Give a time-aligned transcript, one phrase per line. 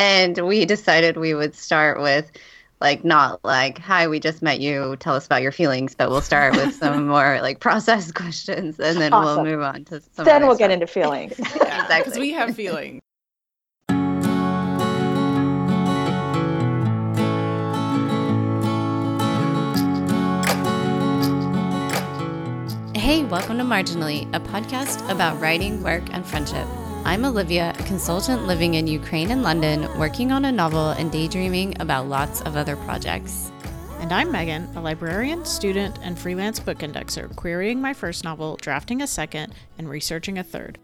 [0.00, 2.32] And we decided we would start with
[2.80, 6.22] like not like hi we just met you tell us about your feelings but we'll
[6.22, 9.42] start with some more like process questions and then awesome.
[9.42, 10.58] we'll move on to some then we'll stuff.
[10.60, 13.02] get into feelings yeah, exactly because we have feelings
[22.94, 26.66] Hey, welcome to Marginally, a podcast about writing, work, and friendship.
[27.02, 31.80] I'm Olivia, a consultant living in Ukraine and London, working on a novel and daydreaming
[31.80, 33.50] about lots of other projects.
[34.00, 39.00] And I'm Megan, a librarian, student, and freelance book indexer, querying my first novel, drafting
[39.00, 40.78] a second, and researching a third.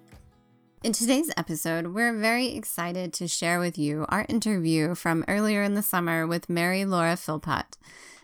[0.82, 5.74] In today's episode, we're very excited to share with you our interview from earlier in
[5.74, 7.76] the summer with Mary Laura Philpott.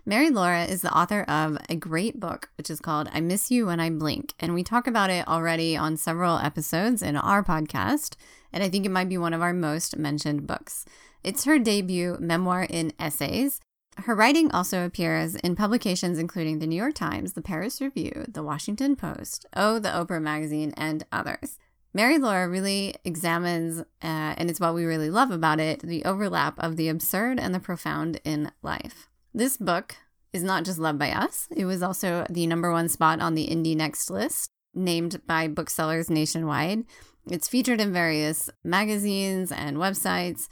[0.05, 3.67] Mary Laura is the author of a great book, which is called I Miss You
[3.67, 4.35] When I Blink.
[4.41, 8.17] And we talk about it already on several episodes in our podcast.
[8.53, 10.85] And I think it might be one of our most mentioned books.
[11.23, 13.61] It's her debut memoir in essays.
[13.99, 18.43] Her writing also appears in publications including the New York Times, the Paris Review, the
[18.43, 21.61] Washington Post, Oh, the Oprah Magazine, and others.
[21.95, 26.59] Mary Laura really examines, uh, and it's what we really love about it, the overlap
[26.59, 29.09] of the absurd and the profound in life.
[29.35, 29.97] This book
[30.33, 33.49] is not just loved by us, it was also the number one spot on the
[33.49, 36.85] Indie Next list, named by booksellers nationwide.
[37.31, 40.49] It's featured in various magazines and websites,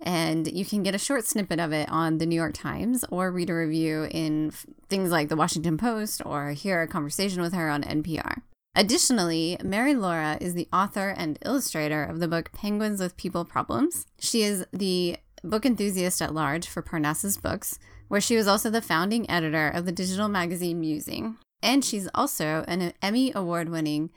[0.00, 3.32] and you can get a short snippet of it on the New York Times or
[3.32, 4.52] read a review in
[4.88, 8.42] things like the Washington Post or hear a conversation with her on NPR.
[8.76, 14.06] Additionally, Mary Laura is the author and illustrator of the book Penguins with People Problems.
[14.20, 17.78] She is the book enthusiast at large for Parnassus Books,
[18.10, 21.36] where she was also the founding editor of the digital magazine Musing.
[21.62, 24.10] And she's also an Emmy Award winning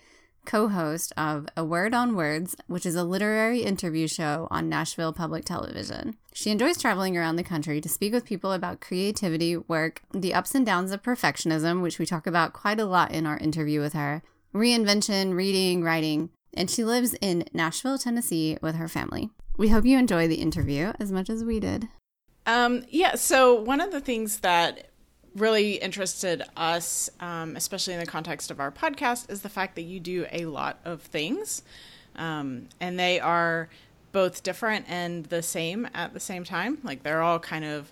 [0.46, 5.14] co host of A Word on Words, which is a literary interview show on Nashville
[5.14, 6.18] Public Television.
[6.34, 10.56] She enjoys traveling around the country to speak with people about creativity, work, the ups
[10.56, 13.94] and downs of perfectionism, which we talk about quite a lot in our interview with
[13.94, 14.24] her,
[14.56, 19.30] reinvention, reading, writing, and she lives in Nashville, Tennessee with her family.
[19.56, 21.90] We hope you enjoy the interview as much as we did.
[22.46, 24.88] Um, yeah, so one of the things that
[25.36, 29.84] really interested us, um, especially in the context of our podcast, is the fact that
[29.84, 31.64] you do a lot of things.
[32.16, 33.70] Um, and they are
[34.12, 36.78] both different and the same at the same time.
[36.84, 37.92] Like they're all kind of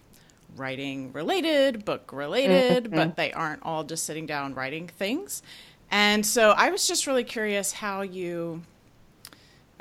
[0.56, 2.96] writing related, book related, mm-hmm.
[2.96, 5.42] but they aren't all just sitting down writing things.
[5.90, 8.62] And so I was just really curious how you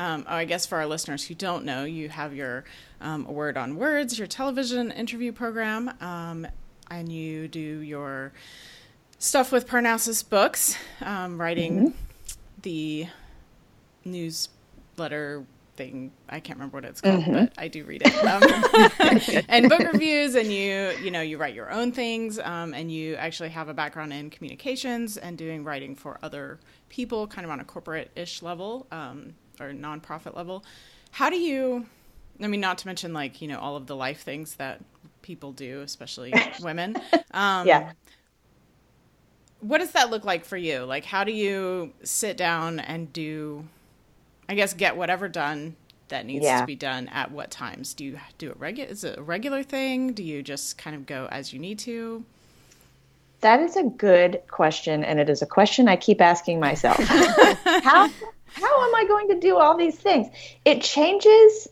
[0.00, 2.64] um, oh, I guess for our listeners who don't know, you have your
[3.02, 6.46] um, Word on Words, your television interview program, um,
[6.90, 8.32] and you do your
[9.18, 11.98] stuff with Parnassus Books, um, writing mm-hmm.
[12.62, 13.08] the
[14.06, 15.44] newsletter
[15.76, 16.12] thing.
[16.30, 17.32] I can't remember what it's called, mm-hmm.
[17.34, 18.24] but I do read it.
[18.24, 22.90] Um, and book reviews, and you you know you write your own things, um, and
[22.90, 27.50] you actually have a background in communications and doing writing for other people, kind of
[27.50, 28.86] on a corporate ish level.
[28.90, 30.64] Um, or nonprofit level.
[31.10, 31.86] How do you?
[32.42, 34.80] I mean, not to mention like you know all of the life things that
[35.22, 36.96] people do, especially women.
[37.32, 37.92] Um, yeah.
[39.60, 40.84] What does that look like for you?
[40.84, 43.66] Like, how do you sit down and do?
[44.48, 45.76] I guess get whatever done
[46.08, 46.60] that needs yeah.
[46.60, 47.94] to be done at what times?
[47.94, 48.90] Do you do it regular?
[48.90, 50.12] Is it a regular thing?
[50.12, 52.24] Do you just kind of go as you need to?
[53.40, 56.98] That is a good question, and it is a question I keep asking myself.
[57.82, 58.10] how
[58.52, 60.28] how am I going to do all these things?
[60.64, 61.68] It changes.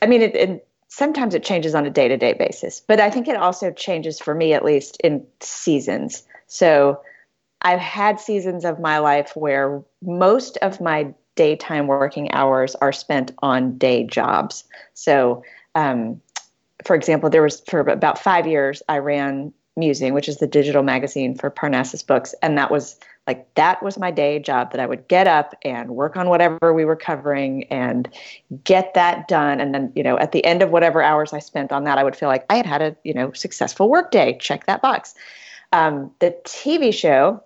[0.00, 3.10] I mean, it, it sometimes it changes on a day to day basis, but I
[3.10, 6.24] think it also changes for me, at least in seasons.
[6.46, 7.00] So
[7.62, 13.32] I've had seasons of my life where most of my daytime working hours are spent
[13.38, 14.64] on day jobs.
[14.94, 16.20] So, um,
[16.84, 20.82] for example, there was for about five years, I ran Musing, which is the digital
[20.82, 24.86] magazine for Parnassus Books, and that was like that was my day job that I
[24.86, 28.08] would get up and work on whatever we were covering and
[28.64, 29.60] get that done.
[29.60, 32.04] And then, you know, at the end of whatever hours I spent on that, I
[32.04, 34.36] would feel like I had had a, you know, successful work day.
[34.40, 35.14] Check that box.
[35.72, 37.42] Um, the TV show,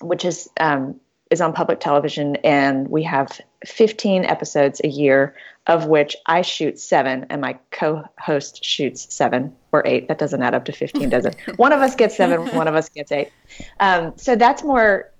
[0.00, 0.98] which is um,
[1.30, 5.34] is on public television, and we have 15 episodes a year,
[5.66, 10.08] of which I shoot seven, and my co-host shoots seven or eight.
[10.08, 11.36] That doesn't add up to 15, does it?
[11.56, 13.30] one of us gets seven, one of us gets eight.
[13.80, 15.10] Um, so that's more.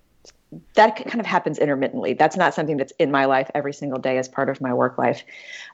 [0.75, 2.13] That kind of happens intermittently.
[2.13, 4.99] That's not something that's in my life every single day as part of my work
[4.99, 5.25] life.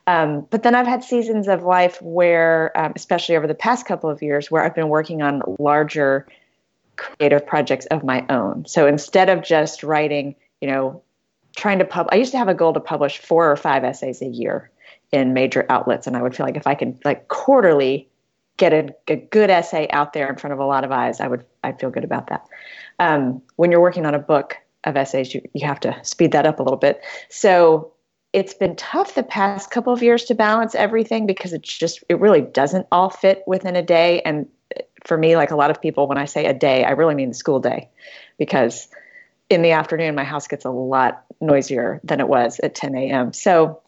[0.07, 4.09] Um, but then I've had seasons of life where, um, especially over the past couple
[4.09, 6.27] of years, where I've been working on larger
[6.95, 8.65] creative projects of my own.
[8.67, 11.01] So instead of just writing, you know,
[11.59, 14.21] trying to pub, I used to have a goal to publish four or five essays
[14.21, 14.71] a year.
[15.11, 16.07] in major outlets.
[16.07, 18.07] And I would feel like if I could like quarterly
[18.57, 21.27] get a, a good essay out there in front of a lot of eyes, I
[21.27, 22.45] would I'd feel good about that.
[22.99, 26.45] Um, when you're working on a book of essays, you, you have to speed that
[26.45, 27.01] up a little bit.
[27.29, 27.91] So
[28.33, 32.19] it's been tough the past couple of years to balance everything because it's just it
[32.19, 34.47] really doesn't all fit within a day and
[35.05, 37.29] for me like a lot of people when i say a day i really mean
[37.29, 37.89] the school day
[38.37, 38.87] because
[39.49, 43.33] in the afternoon my house gets a lot noisier than it was at 10 a.m
[43.33, 43.81] so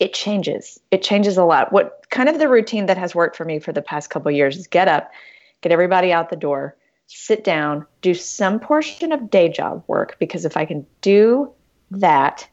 [0.00, 0.80] it changes.
[0.90, 1.72] It changes a lot.
[1.72, 4.56] What kind of the routine that has worked for me for the past couple years
[4.56, 5.12] is get up
[5.60, 6.76] get everybody out the door
[7.06, 11.52] sit down do some portion of day job work because if i can do
[11.90, 12.48] that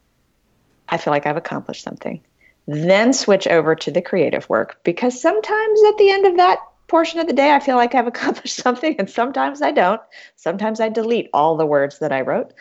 [0.92, 2.22] I feel like I've accomplished something.
[2.68, 6.60] Then switch over to the creative work because sometimes at the end of that
[6.92, 10.02] portion of the day, I feel like I've accomplished something, and sometimes I don't.
[10.36, 12.54] Sometimes I delete all the words that I wrote.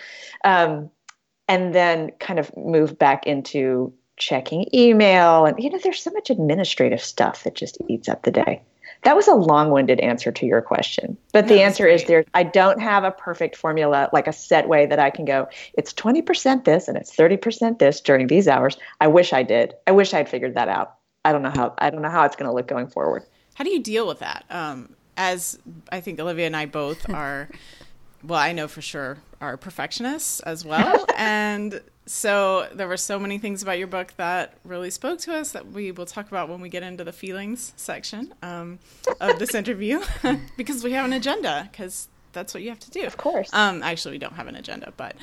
[0.44, 0.90] Um,
[1.48, 5.46] and then kind of move back into checking email.
[5.46, 8.62] And, you know, there's so much administrative stuff that just eats up the day.
[9.02, 11.16] That was a long-winded answer to your question.
[11.32, 14.86] But the answer is there I don't have a perfect formula like a set way
[14.86, 18.76] that I can go it's 20% this and it's 30% this during these hours.
[19.00, 19.74] I wish I did.
[19.86, 20.96] I wish I'd figured that out.
[21.24, 23.24] I don't know how I don't know how it's going to look going forward.
[23.60, 24.46] How do you deal with that?
[24.48, 25.58] Um, as
[25.92, 27.50] I think Olivia and I both are
[28.24, 31.04] well, I know for sure are perfectionists as well.
[31.18, 35.52] And so there were so many things about your book that really spoke to us
[35.52, 38.78] that we will talk about when we get into the feelings section um,
[39.20, 40.00] of this interview
[40.56, 43.02] because we have an agenda because that's what you have to do.
[43.02, 43.50] Of course.
[43.52, 45.14] Um, actually we don't have an agenda but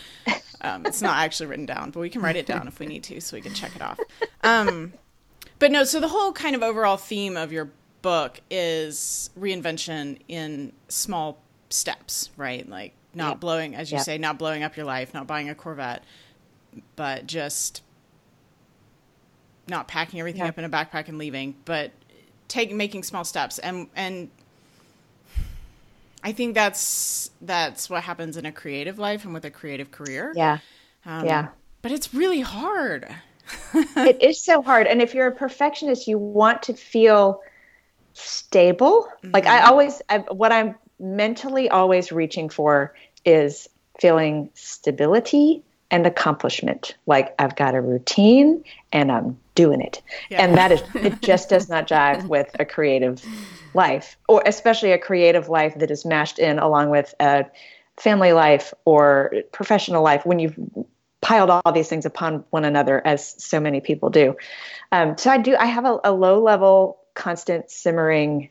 [0.62, 3.04] um, it's not actually written down but we can write it down if we need
[3.06, 4.00] to so we can check it off.
[4.44, 4.94] Um,
[5.58, 7.72] but no so the whole kind of overall theme of your
[8.10, 13.40] book is reinvention in small steps right like not yep.
[13.40, 14.06] blowing as you yep.
[14.06, 16.04] say not blowing up your life not buying a corvette
[16.96, 17.82] but just
[19.68, 20.48] not packing everything yeah.
[20.48, 21.92] up in a backpack and leaving, but
[22.48, 24.30] taking making small steps and and
[26.24, 30.34] I think that's that's what happens in a creative life and with a creative career.
[30.36, 30.60] Yeah.
[31.06, 31.50] Um, yeah.
[31.82, 33.08] But it's really hard.
[33.74, 34.88] it is so hard.
[34.88, 37.42] And if you're a perfectionist, you want to feel
[38.20, 39.08] stable.
[39.18, 39.32] Mm-hmm.
[39.34, 42.94] Like I always, I, what I'm mentally always reaching for
[43.26, 43.70] is
[44.00, 46.96] feeling stability and accomplishment.
[47.06, 50.02] Like I've got a routine and I'm doing it.
[50.30, 50.44] Yeah.
[50.44, 53.24] And that is it just does not jive with a creative
[53.74, 57.46] life or especially a creative life that is mashed in along with a
[57.98, 60.58] family life or professional life when you've
[61.22, 64.36] piled all these things upon one another as so many people do.
[64.92, 68.50] Um, so I do I have a, a low level constant simmering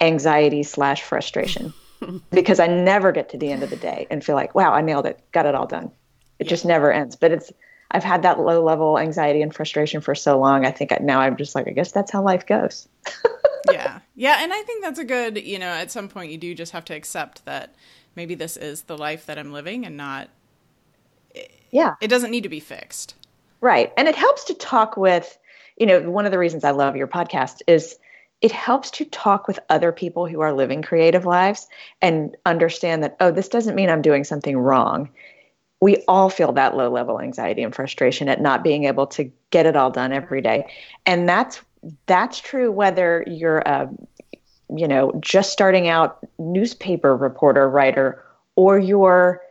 [0.00, 1.72] anxiety slash frustration
[2.30, 4.80] because I never get to the end of the day and feel like, wow, I
[4.80, 5.92] nailed it, got it all done.
[6.38, 6.50] It yeah.
[6.50, 7.14] just never ends.
[7.14, 7.52] But it's
[7.92, 10.64] I've had that low level anxiety and frustration for so long.
[10.64, 12.88] I think now I'm just like, I guess that's how life goes.
[13.70, 14.00] yeah.
[14.16, 14.38] Yeah.
[14.40, 16.86] And I think that's a good, you know, at some point you do just have
[16.86, 17.74] to accept that
[18.16, 20.30] maybe this is the life that I'm living and not,
[21.70, 21.94] yeah.
[22.00, 23.14] It doesn't need to be fixed.
[23.60, 23.92] Right.
[23.96, 25.38] And it helps to talk with,
[25.82, 27.98] you know, one of the reasons I love your podcast is
[28.40, 31.66] it helps to talk with other people who are living creative lives
[32.00, 35.08] and understand that, oh, this doesn't mean I'm doing something wrong.
[35.80, 39.66] We all feel that low level anxiety and frustration at not being able to get
[39.66, 40.72] it all done every day.
[41.04, 41.60] And that's
[42.06, 43.90] that's true whether you're a
[44.72, 49.42] you know just starting out newspaper reporter writer or you're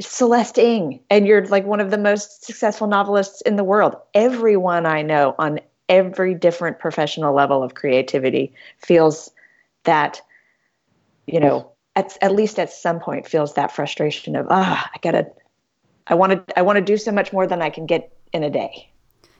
[0.00, 3.96] Celeste Ng and you're like one of the most successful novelists in the world.
[4.12, 5.60] Everyone i know on
[5.92, 9.30] every different professional level of creativity feels
[9.84, 10.20] that
[11.26, 15.26] you know at, at least at some point feels that frustration of ah i gotta
[16.06, 18.42] I want to I want to do so much more than I can get in
[18.42, 18.88] a day.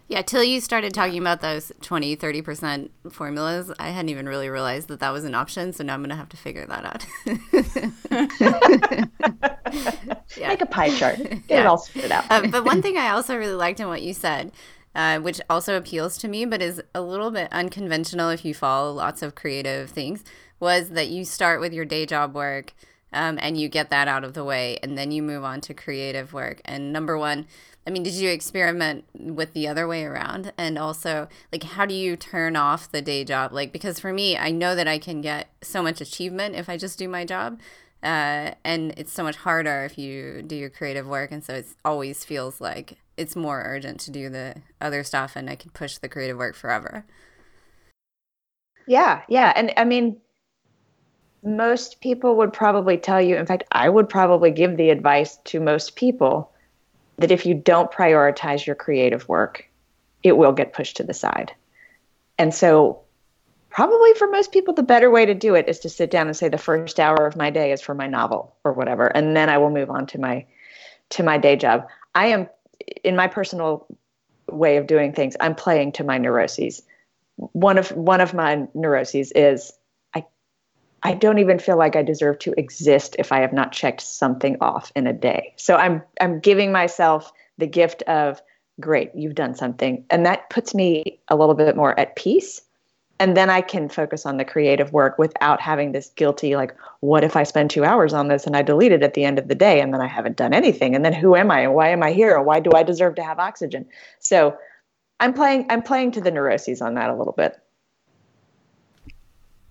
[0.08, 4.88] Yeah, till you started talking about those 20, 30% formulas, I hadn't even really realized
[4.88, 5.72] that that was an option.
[5.72, 7.06] So now I'm going to have to figure that out.
[10.36, 10.48] yeah.
[10.48, 11.16] Make a pie chart.
[11.16, 11.60] Get yeah.
[11.60, 12.26] it all sorted out.
[12.30, 14.52] uh, but one thing I also really liked in what you said,
[14.94, 18.92] uh, which also appeals to me, but is a little bit unconventional if you follow
[18.92, 20.24] lots of creative things,
[20.60, 22.72] was that you start with your day job work–
[23.12, 25.74] um, and you get that out of the way and then you move on to
[25.74, 26.60] creative work.
[26.64, 27.46] And number one
[27.84, 30.52] i mean did you experiment with the other way around?
[30.56, 33.52] And also like how do you turn off the day job?
[33.52, 36.76] Like because for me i know that i can get so much achievement if i
[36.76, 37.60] just do my job
[38.02, 41.66] uh, and it's so much harder if you do your creative work and so it
[41.84, 45.98] always feels like it's more urgent to do the other stuff and i can push
[45.98, 47.04] the creative work forever
[48.86, 50.20] yeah yeah and i mean
[51.42, 55.60] most people would probably tell you, in fact, I would probably give the advice to
[55.60, 56.52] most people
[57.18, 59.68] that if you don't prioritize your creative work,
[60.22, 61.52] it will get pushed to the side.
[62.38, 63.00] And so,
[63.70, 66.36] probably for most people, the better way to do it is to sit down and
[66.36, 69.48] say the first hour of my day is for my novel or whatever, and then
[69.48, 70.46] I will move on to my
[71.10, 71.86] to my day job.
[72.14, 72.48] I am
[73.04, 73.86] in my personal
[74.50, 75.36] way of doing things.
[75.40, 76.82] I'm playing to my neuroses.
[77.36, 79.72] One of one of my neuroses is
[80.14, 80.24] I
[81.02, 84.56] I don't even feel like I deserve to exist if I have not checked something
[84.60, 85.54] off in a day.
[85.56, 88.42] So I'm I'm giving myself the gift of
[88.80, 90.04] great, you've done something.
[90.10, 92.60] And that puts me a little bit more at peace.
[93.22, 97.22] And then I can focus on the creative work without having this guilty, like, what
[97.22, 99.46] if I spend two hours on this and I delete it at the end of
[99.46, 100.96] the day and then I haven't done anything?
[100.96, 102.42] And then who am I why am I here?
[102.42, 103.86] Why do I deserve to have oxygen?
[104.18, 104.58] So
[105.20, 107.62] I'm playing I'm playing to the neuroses on that a little bit.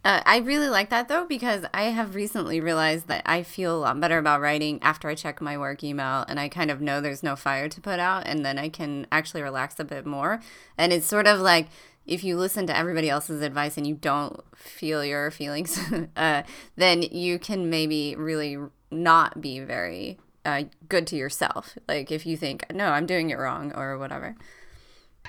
[0.03, 3.79] Uh, I really like that though because I have recently realized that I feel a
[3.79, 7.01] lot better about writing after I check my work email and I kind of know
[7.01, 10.39] there's no fire to put out and then I can actually relax a bit more.
[10.77, 11.67] And it's sort of like
[12.05, 15.79] if you listen to everybody else's advice and you don't feel your feelings,
[16.15, 16.43] uh,
[16.75, 18.57] then you can maybe really
[18.89, 21.77] not be very uh, good to yourself.
[21.87, 24.35] Like if you think, no, I'm doing it wrong or whatever.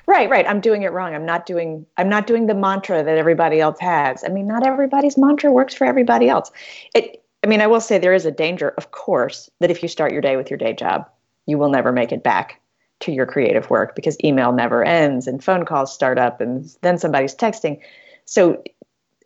[0.06, 0.48] Right, right.
[0.48, 1.14] I'm doing it wrong.
[1.14, 4.24] I'm not doing I'm not doing the mantra that everybody else has.
[4.24, 6.50] I mean, not everybody's mantra works for everybody else.
[6.94, 9.88] It I mean, I will say there is a danger, of course, that if you
[9.88, 11.08] start your day with your day job,
[11.46, 12.60] you will never make it back
[13.02, 16.98] to your creative work because email never ends and phone calls start up and then
[16.98, 17.80] somebody's texting.
[18.24, 18.62] So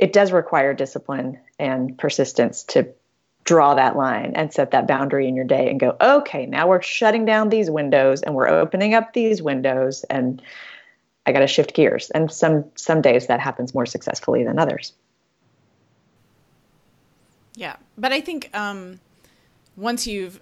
[0.01, 2.89] it does require discipline and persistence to
[3.45, 6.83] draw that line and set that boundary in your day and go, okay, now we're
[6.83, 10.43] shutting down these windows and we're opening up these windows and
[11.27, 12.11] I got to shift gears.
[12.11, 14.93] And some some days that happens more successfully than others.
[17.55, 19.01] Yeah, but I think um,
[19.77, 20.41] once you've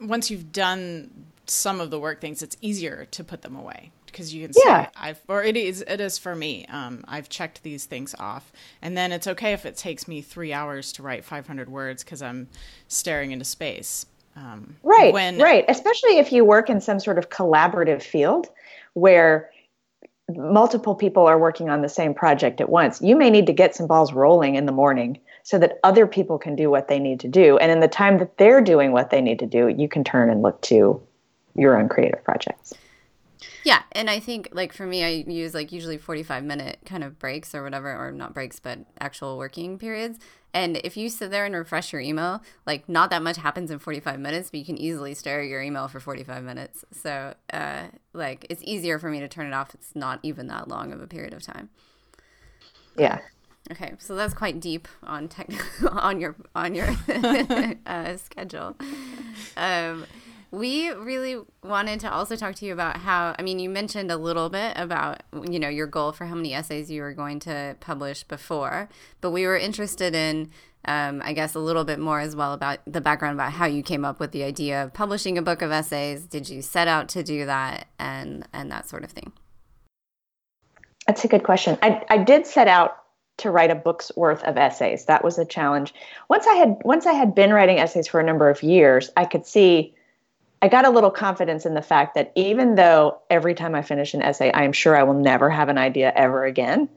[0.00, 1.10] once you've done
[1.50, 4.62] some of the work things, it's easier to put them away because you can say
[4.64, 4.88] yeah.
[4.96, 6.66] I've or it is it is for me.
[6.66, 8.52] Um, I've checked these things off,
[8.82, 12.22] and then it's okay if it takes me three hours to write 500 words because
[12.22, 12.48] I'm
[12.88, 14.06] staring into space.
[14.36, 15.64] Um, right, when, right.
[15.68, 18.48] Especially if you work in some sort of collaborative field
[18.94, 19.50] where
[20.36, 23.02] multiple people are working on the same project at once.
[23.02, 26.38] You may need to get some balls rolling in the morning so that other people
[26.38, 29.10] can do what they need to do, and in the time that they're doing what
[29.10, 31.02] they need to do, you can turn and look to
[31.54, 32.74] your own creative projects.
[33.64, 37.18] Yeah, and I think like for me, I use like usually forty-five minute kind of
[37.18, 40.18] breaks or whatever, or not breaks, but actual working periods.
[40.52, 43.78] And if you sit there and refresh your email, like not that much happens in
[43.78, 46.84] forty-five minutes, but you can easily stare at your email for forty-five minutes.
[46.92, 49.74] So, uh, like it's easier for me to turn it off.
[49.74, 51.68] It's not even that long of a period of time.
[52.96, 53.20] Yeah.
[53.70, 55.48] Okay, so that's quite deep on tech
[55.90, 56.88] on your on your
[57.86, 58.76] uh, schedule.
[59.56, 60.06] Um,
[60.50, 64.16] we really wanted to also talk to you about how, I mean, you mentioned a
[64.16, 67.76] little bit about, you know, your goal for how many essays you were going to
[67.80, 68.88] publish before,
[69.20, 70.50] but we were interested in,
[70.86, 73.82] um, I guess, a little bit more as well about the background about how you
[73.82, 76.24] came up with the idea of publishing a book of essays.
[76.24, 79.32] Did you set out to do that and, and that sort of thing?
[81.06, 81.78] That's a good question.
[81.80, 82.96] I, I did set out
[83.38, 85.06] to write a book's worth of essays.
[85.06, 85.94] That was a challenge.
[86.28, 89.24] Once I had once I had been writing essays for a number of years, I
[89.24, 89.94] could see
[90.62, 94.12] I got a little confidence in the fact that even though every time I finish
[94.12, 96.88] an essay, I am sure I will never have an idea ever again,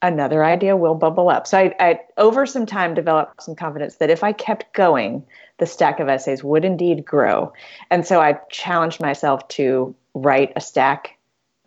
[0.00, 1.46] another idea will bubble up.
[1.46, 5.24] So I, I, over some time, developed some confidence that if I kept going,
[5.58, 7.52] the stack of essays would indeed grow.
[7.90, 11.18] And so I challenged myself to write a stack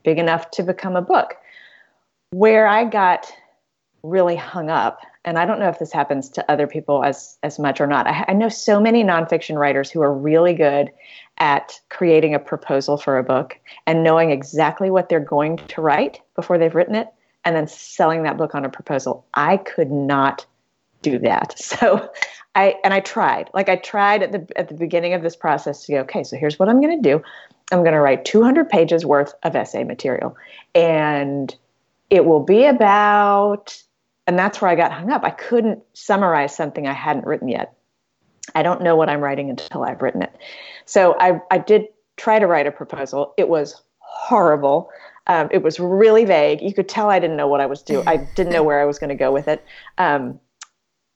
[0.04, 1.36] big enough to become a book.
[2.32, 3.32] Where I got
[4.04, 7.60] really hung up and I don't know if this happens to other people as as
[7.60, 8.08] much or not.
[8.08, 10.92] I, I, know so many nonfiction writers who are really good
[11.38, 16.22] at creating a proposal for a book and knowing exactly what they're going to write
[16.36, 17.08] before they've written it,
[17.46, 19.26] and then selling that book on a proposal.
[19.34, 20.46] I could not
[21.02, 21.56] do that.
[21.62, 22.10] So
[22.56, 23.50] I and I tried.
[23.54, 26.36] Like I tried at the at the beginning of this process to go, okay, so
[26.36, 27.22] here's what I'm going to do.
[27.72, 30.36] I'm going to write 200 pages worth of essay material,
[30.76, 31.56] and
[32.10, 33.82] it will be about
[34.32, 35.26] and that's where I got hung up.
[35.26, 37.74] I couldn't summarize something I hadn't written yet.
[38.56, 40.34] I don't know what I'm writing until I've written it.
[40.86, 43.34] So I, I did try to write a proposal.
[43.38, 44.90] It was horrible.
[45.28, 46.62] Um, it was really vague.
[46.62, 48.08] You could tell I didn't know what I was doing.
[48.08, 49.66] I didn't know where I was going to go with it.
[49.98, 50.40] Um,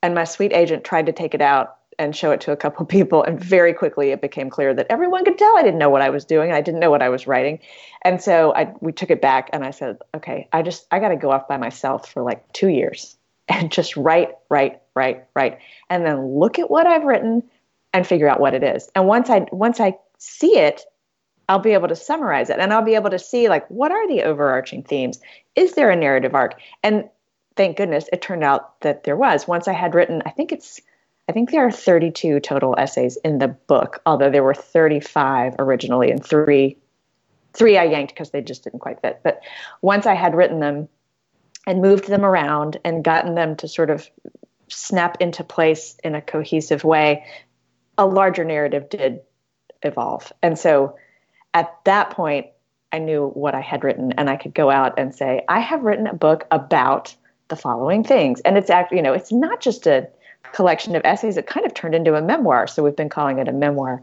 [0.04, 2.86] and my sweet agent tried to take it out and show it to a couple
[2.98, 6.02] people and very quickly it became clear that everyone could tell I didn't know what
[6.02, 6.52] I was doing.
[6.52, 7.60] I didn't know what I was writing.
[8.04, 11.10] And so I we took it back and I said, "Okay, I just I got
[11.10, 15.60] to go off by myself for like 2 years and just write, write, write, write
[15.90, 17.44] and then look at what I've written
[17.94, 20.82] and figure out what it is." And once I once I see it,
[21.48, 24.08] I'll be able to summarize it and I'll be able to see like what are
[24.08, 25.20] the overarching themes?
[25.56, 26.60] Is there a narrative arc?
[26.84, 27.10] And
[27.56, 29.48] thank goodness it turned out that there was.
[29.48, 30.82] Once I had written, I think it's
[31.28, 36.12] I think there are 32 total essays in the book, although there were 35 originally
[36.12, 36.78] and 3
[37.54, 39.22] 3 I yanked because they just didn't quite fit.
[39.24, 39.42] But
[39.82, 40.90] once I had written them
[41.66, 44.10] and moved them around and gotten them to sort of
[44.68, 47.26] snap into place in a cohesive way,
[47.98, 49.22] a larger narrative did
[49.84, 50.34] evolve.
[50.44, 50.98] And so
[51.54, 52.48] at that point,
[52.92, 55.84] I knew what I had written and I could go out and say, I have
[55.84, 57.16] written a book about
[57.48, 58.42] the following things.
[58.42, 60.10] And it's actually, you know, it's not just a
[60.54, 61.38] collection of essays.
[61.38, 62.68] It kind of turned into a memoir.
[62.68, 64.02] So we've been calling it a memoir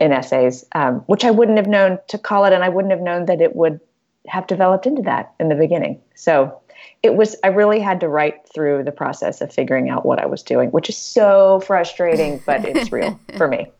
[0.00, 2.52] in essays, um, which I wouldn't have known to call it.
[2.52, 3.80] And I wouldn't have known that it would
[4.26, 6.00] have developed into that in the beginning.
[6.14, 6.60] So
[7.02, 10.26] it was, I really had to write through the process of figuring out what I
[10.26, 13.70] was doing, which is so frustrating, but it's real for me.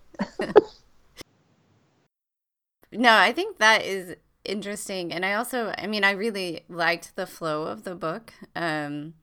[2.93, 5.13] no, I think that is interesting.
[5.13, 8.33] And I also, I mean, I really liked the flow of the book.
[8.57, 9.15] Um,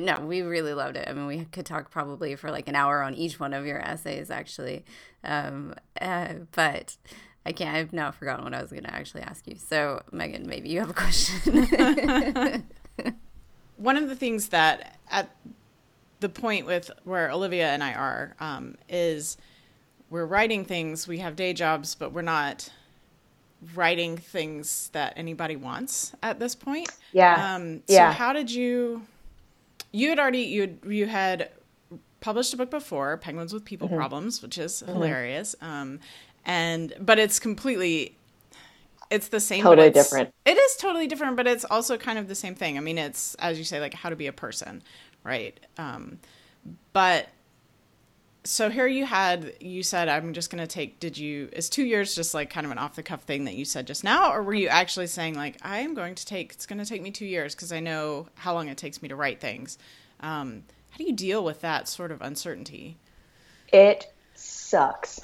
[0.00, 1.08] no, we really loved it.
[1.08, 3.78] I mean, we could talk probably for like an hour on each one of your
[3.78, 4.84] essays, actually.
[5.22, 6.96] Um, uh, but
[7.44, 9.56] I can't, I've now forgotten what I was going to actually ask you.
[9.56, 12.64] So, Megan, maybe you have a question.
[13.76, 15.34] one of the things that at
[16.20, 19.36] the point with where Olivia and I are um, is
[20.10, 22.70] we're writing things, we have day jobs, but we're not
[23.74, 26.88] writing things that anybody wants at this point.
[27.12, 27.54] Yeah.
[27.54, 28.12] Um, so yeah.
[28.12, 29.02] how did you?
[29.96, 31.50] You had already you had, you had
[32.20, 33.96] published a book before, Penguins with People mm-hmm.
[33.96, 34.92] Problems, which is mm-hmm.
[34.92, 35.54] hilarious.
[35.62, 36.00] Um,
[36.44, 38.16] and but it's completely
[39.10, 42.34] it's the same totally different it is totally different but it's also kind of the
[42.34, 44.82] same thing i mean it's as you say like how to be a person
[45.22, 46.18] right um,
[46.92, 47.28] but
[48.46, 51.84] so here you had you said i'm just going to take did you is two
[51.84, 54.32] years just like kind of an off the cuff thing that you said just now?
[54.32, 57.02] Or were you actually saying like i am going to take it's going to take
[57.02, 59.78] me two years because i know how long it takes me to write things.
[60.20, 62.96] Um, how do you deal with that sort of uncertainty?
[63.72, 65.20] It sucks.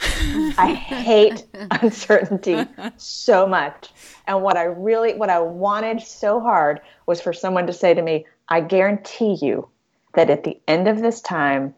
[0.59, 3.91] I hate uncertainty so much.
[4.27, 8.03] And what i really what i wanted so hard was for someone to say to
[8.03, 9.69] me i guarantee you
[10.15, 11.75] that at the end of this time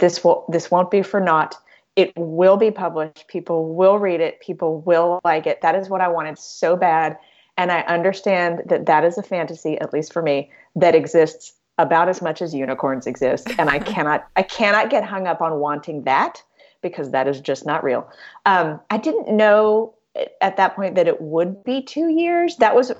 [0.00, 1.56] this will this won't be for naught.
[1.96, 3.28] It will be published.
[3.28, 4.40] People will read it.
[4.40, 5.60] People will like it.
[5.60, 7.16] That is what i wanted so bad.
[7.56, 12.08] And i understand that that is a fantasy at least for me that exists about
[12.08, 13.48] as much as unicorns exist.
[13.58, 16.42] And i cannot i cannot get hung up on wanting that
[16.82, 18.10] because that is just not real.
[18.46, 19.94] Um, i didn't know
[20.40, 22.56] at that point that it would be two years.
[22.56, 22.92] That was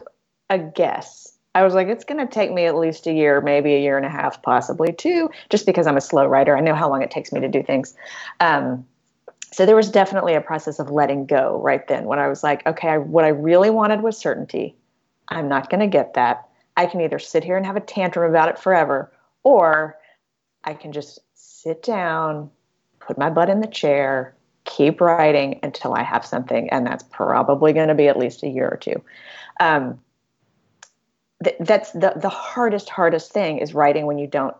[0.49, 3.75] a guess I was like, it's going to take me at least a year, maybe
[3.75, 6.57] a year and a half, possibly two, just because I'm a slow writer.
[6.57, 7.95] I know how long it takes me to do things.
[8.39, 8.87] Um,
[9.53, 12.65] so there was definitely a process of letting go right then when I was like,
[12.67, 14.77] okay, I, what I really wanted was certainty.
[15.29, 16.49] I'm not going to get that.
[16.77, 19.99] I can either sit here and have a tantrum about it forever, or
[20.63, 22.51] I can just sit down,
[23.01, 24.35] put my butt in the chair,
[24.65, 26.71] keep writing until I have something.
[26.71, 29.03] And that's probably going to be at least a year or two.
[29.59, 29.99] Um,
[31.43, 34.55] th- that's the the hardest hardest thing is writing when you don't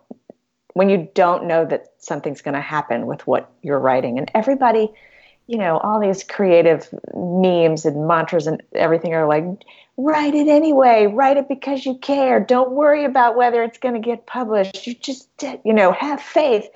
[0.75, 4.19] when you don't know that something's going to happen with what you're writing.
[4.19, 4.91] And everybody
[5.47, 9.45] you know all these creative memes and mantras and everything are like
[9.97, 11.07] write it anyway.
[11.07, 12.41] Write it because you care.
[12.41, 14.87] Don't worry about whether it's going to get published.
[14.87, 15.29] You just
[15.65, 16.69] you know have faith.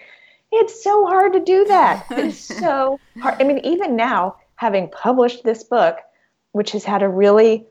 [0.52, 2.06] It's so hard to do that.
[2.10, 3.40] It's so hard.
[3.40, 5.98] I mean even now having published this book
[6.52, 7.66] which has had a really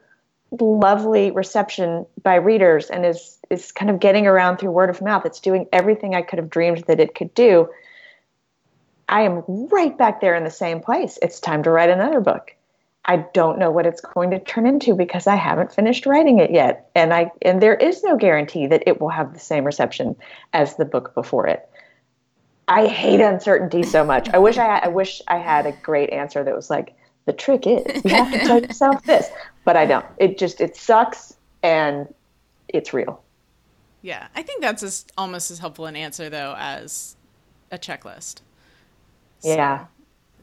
[0.60, 5.26] lovely reception by readers and is is kind of getting around through word of mouth.
[5.26, 7.70] It's doing everything I could have dreamed that it could do.
[9.08, 11.20] I am right back there in the same place.
[11.22, 12.56] It's time to write another book.
[13.06, 16.52] I don't know what it's going to turn into because I haven't finished writing it
[16.52, 16.90] yet.
[16.96, 20.16] And I and there is no guarantee that it will have the same reception
[20.54, 21.68] as the book before it.
[22.68, 24.30] I hate uncertainty so much.
[24.30, 27.66] I wish I I wish I had a great answer that was like the trick
[27.68, 29.30] is you have to tell yourself this
[29.66, 30.06] but i don't.
[30.18, 32.14] It just it sucks and
[32.68, 33.22] it's real.
[34.02, 37.16] Yeah i think that's as, almost as helpful an answer though as
[37.72, 38.42] a checklist.
[39.40, 39.86] So, yeah.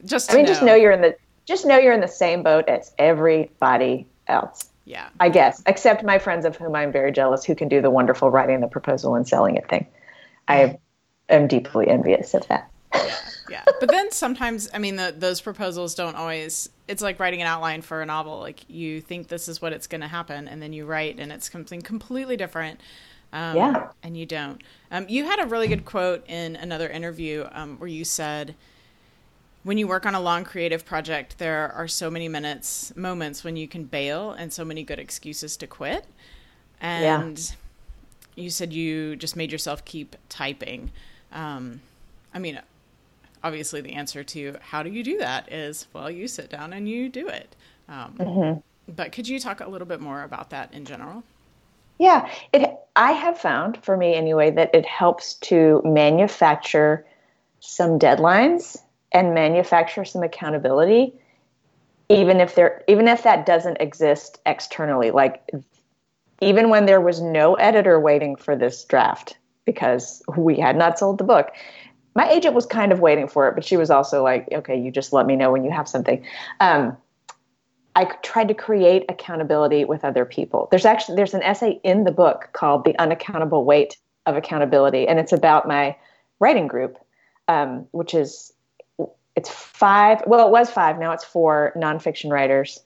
[0.05, 0.47] just i mean know.
[0.47, 0.75] just know.
[0.75, 1.15] you're in the
[1.45, 4.69] just know you're in the same boat as everybody else.
[4.85, 5.09] Yeah.
[5.19, 8.29] I guess except my friends of whom i'm very jealous who can do the wonderful
[8.29, 9.85] writing the proposal and selling it thing.
[10.47, 10.79] I
[11.29, 12.69] am deeply envious of that
[13.51, 13.63] yeah.
[13.65, 16.69] But then sometimes, I mean, the, those proposals don't always.
[16.87, 18.39] It's like writing an outline for a novel.
[18.39, 21.31] Like you think this is what it's going to happen, and then you write, and
[21.31, 22.79] it's something completely different.
[23.33, 23.87] Um, yeah.
[24.03, 24.61] And you don't.
[24.91, 28.55] Um, you had a really good quote in another interview um, where you said,
[29.63, 33.55] when you work on a long creative project, there are so many minutes, moments when
[33.55, 36.05] you can bail, and so many good excuses to quit.
[36.81, 38.43] And yeah.
[38.43, 40.91] you said you just made yourself keep typing.
[41.31, 41.81] Um,
[42.33, 42.59] I mean,
[43.43, 46.87] obviously, the answer to how do you do that is well, you sit down and
[46.87, 47.55] you do it.
[47.87, 48.59] Um, mm-hmm.
[48.93, 51.23] But could you talk a little bit more about that in general?
[51.97, 52.77] Yeah, it.
[52.95, 57.05] I have found, for me anyway, that it helps to manufacture
[57.61, 58.77] some deadlines
[59.11, 61.13] and manufacture some accountability
[62.11, 65.49] even if there even if that doesn't exist externally like
[66.41, 71.17] even when there was no editor waiting for this draft because we had not sold
[71.17, 71.51] the book
[72.15, 74.91] my agent was kind of waiting for it but she was also like okay you
[74.91, 76.23] just let me know when you have something
[76.59, 76.95] um,
[77.95, 82.11] i tried to create accountability with other people there's actually there's an essay in the
[82.11, 85.95] book called the unaccountable weight of accountability and it's about my
[86.39, 86.97] writing group
[87.47, 88.53] um, which is
[89.35, 90.21] it's five.
[90.27, 90.99] Well, it was five.
[90.99, 92.79] Now it's four nonfiction writers.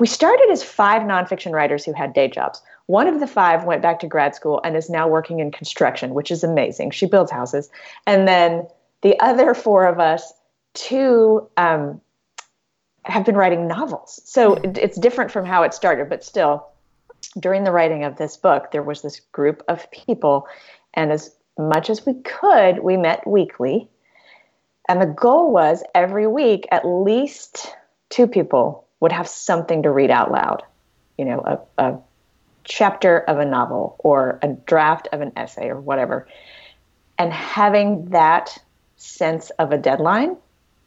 [0.00, 2.60] We started as five nonfiction writers who had day jobs.
[2.88, 6.12] One of the five went back to grad school and is now working in construction,
[6.12, 6.90] which is amazing.
[6.90, 7.70] She builds houses.
[8.06, 8.66] And then
[9.02, 10.32] the other four of us,
[10.74, 12.00] two um,
[13.04, 14.20] have been writing novels.
[14.24, 16.66] So it's different from how it started, but still,
[17.38, 20.46] during the writing of this book, there was this group of people.
[20.94, 23.88] And as much as we could, we met weekly
[24.88, 27.74] and the goal was every week, at least
[28.08, 30.62] two people would have something to read out loud.
[31.18, 31.98] You know, a, a
[32.68, 36.28] chapter of a novel or a draft of an essay or whatever.
[37.18, 38.56] And having that
[38.96, 40.36] sense of a deadline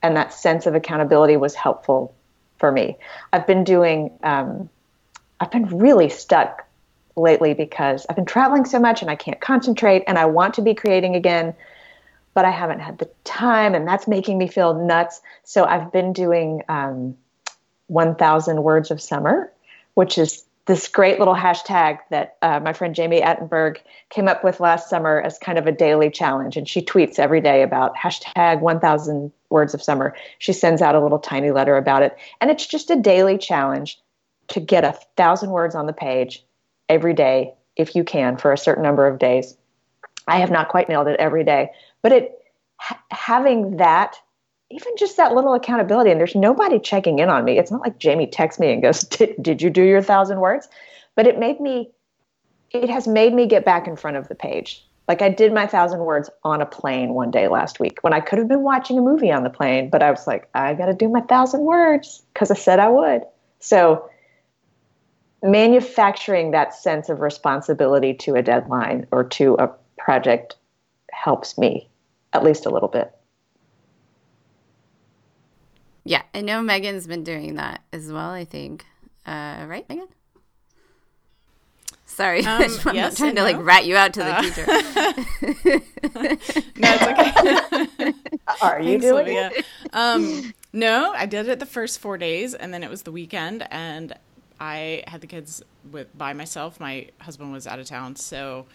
[0.02, 2.16] and that sense of accountability was helpful
[2.58, 2.98] for me.
[3.34, 4.70] I've been doing, um,
[5.40, 6.66] I've been really stuck
[7.16, 10.62] lately because I've been traveling so much and I can't concentrate and I want to
[10.62, 11.54] be creating again
[12.34, 15.22] but I haven't had the time, and that's making me feel nuts.
[15.44, 17.18] So I've been doing um,
[17.88, 19.52] 1,000 words of summer,
[19.96, 23.78] which is this great little hashtag that uh, my friend Jami Attenberg
[24.10, 26.56] came up with last summer as kind of a daily challenge.
[26.56, 30.16] And she tweets every day about hashtag 1000 words of summer.
[30.40, 32.16] She sends out a little tiny letter about it.
[32.40, 34.00] And it's just a daily challenge
[34.50, 36.46] to get a thousand words on the page
[36.90, 39.58] every day, if you can, for a certain number of days.
[40.28, 41.72] I have not quite nailed it every day,
[42.02, 42.40] but it
[42.78, 44.16] ha- having that
[44.72, 47.58] even just that little accountability and there's nobody checking in on me.
[47.58, 49.02] It's not like jami texts me and goes
[49.42, 50.68] did you do your thousand words?
[51.16, 51.92] But it made me
[52.72, 54.86] it has made me get back in front of the page.
[55.08, 58.22] Like i did my thousand words on a plane one day last week when i
[58.22, 60.86] could have been watching a movie on the plane but i was like i got
[60.86, 63.24] to do my thousand words because i said i would.
[63.60, 64.10] So
[65.44, 70.56] manufacturing that sense of responsibility to a deadline or to a project
[71.12, 71.90] helps me
[72.34, 73.14] at least a little bit.
[76.04, 78.86] Yeah, I know Megan's been doing that as well, I think.
[79.26, 80.08] Uh, right, Megan?
[82.06, 83.44] Sorry, um, I'm yes not trying to no.
[83.44, 84.66] like rat you out to the uh, teacher.
[86.78, 88.14] no, it's okay.
[88.62, 89.52] Are you Thanks, doing Olivia.
[89.56, 89.66] it?
[89.94, 93.66] Um, no, I did it the first four days, and then it was the weekend,
[93.72, 94.14] and
[94.60, 96.80] I had the kids with by myself.
[96.80, 98.66] My husband was out of town, so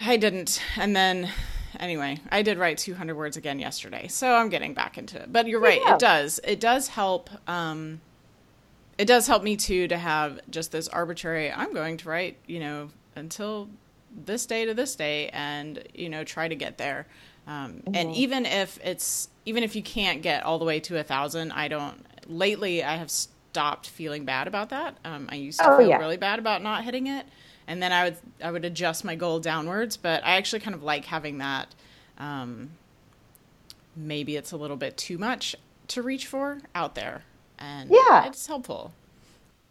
[0.00, 0.60] I didn't.
[0.76, 1.30] And then,
[1.78, 5.32] anyway, I did write 200 words again yesterday, so I'm getting back into it.
[5.32, 5.94] But you're right, yeah.
[5.94, 6.40] it does.
[6.44, 7.30] It does help.
[7.48, 8.00] Um,
[8.98, 11.50] it does help me too to have just this arbitrary.
[11.50, 13.68] I'm going to write, you know, until
[14.24, 17.06] this day to this day, and you know, try to get there.
[17.46, 17.94] Um, mm-hmm.
[17.94, 21.52] And even if it's even if you can't get all the way to a thousand,
[21.52, 22.04] I don't.
[22.26, 24.96] Lately, I have stopped feeling bad about that.
[25.04, 25.98] Um, I used to oh, feel yeah.
[25.98, 27.26] really bad about not hitting it
[27.66, 29.96] and then I would I would adjust my goal downwards.
[29.96, 31.74] But I actually kind of like having that.
[32.18, 32.70] Um,
[33.96, 35.56] maybe it's a little bit too much
[35.88, 37.22] to reach for out there,
[37.58, 38.92] and yeah, it's helpful.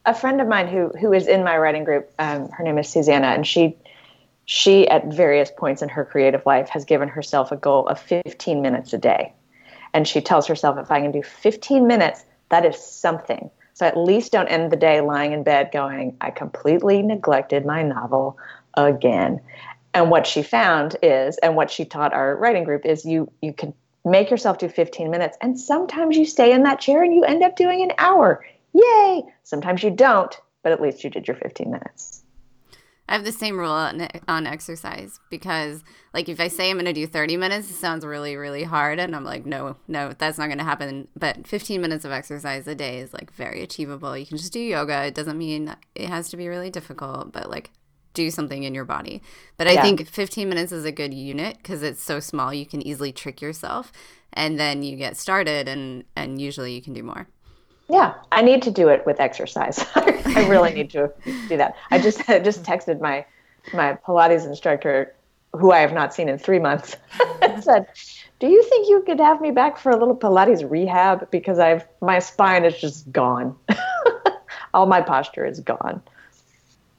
[0.06, 2.90] A friend of mine who who is in my writing group, um, her name is
[2.90, 3.76] Susanna, and she
[4.46, 8.62] she at various points in her creative life has given herself a goal of 15
[8.62, 9.34] minutes a day,
[9.94, 13.50] and she tells herself if I can do 15 minutes, that is something.
[13.74, 17.82] So at least don't end the day lying in bed going, I completely neglected my
[17.84, 18.38] novel
[18.76, 19.42] again.
[19.94, 23.54] And what she found is, and what she taught our writing group is you you
[23.54, 23.74] can
[24.06, 27.44] make yourself do 15 minutes and sometimes you stay in that chair and you end
[27.44, 28.46] up doing an hour.
[28.74, 29.24] Yay!
[29.44, 32.23] Sometimes you don't, but at least you did your 15 minutes.
[33.08, 36.86] I have the same rule on, on exercise because, like, if I say I'm going
[36.86, 38.98] to do 30 minutes, it sounds really, really hard.
[39.00, 41.10] And I'm like, no, no, that's not going to happen.
[41.16, 44.18] But 15 minutes of exercise a day is, like, very achievable.
[44.18, 45.06] You can just do yoga.
[45.06, 47.72] It doesn't mean it has to be really difficult, but, like,
[48.14, 49.22] do something in your body.
[49.58, 49.82] But I yeah.
[49.82, 53.42] think 15 minutes is a good unit because it's so small, you can easily trick
[53.42, 53.92] yourself.
[54.34, 57.28] and then you get started and and usually you can do more
[57.90, 58.14] yeah.
[58.32, 59.86] I need to do it with exercise.
[59.96, 61.12] I really need to
[61.48, 61.76] do that.
[61.92, 63.26] I just I just texted my
[63.74, 65.16] my pilates instructor
[65.54, 66.98] who i have not seen in three months
[67.42, 67.88] and said
[68.44, 71.32] do you think you could have me back for a little pilates rehab?
[71.32, 73.56] Because i've my spine is just gone.
[74.74, 76.02] All my posture is gone.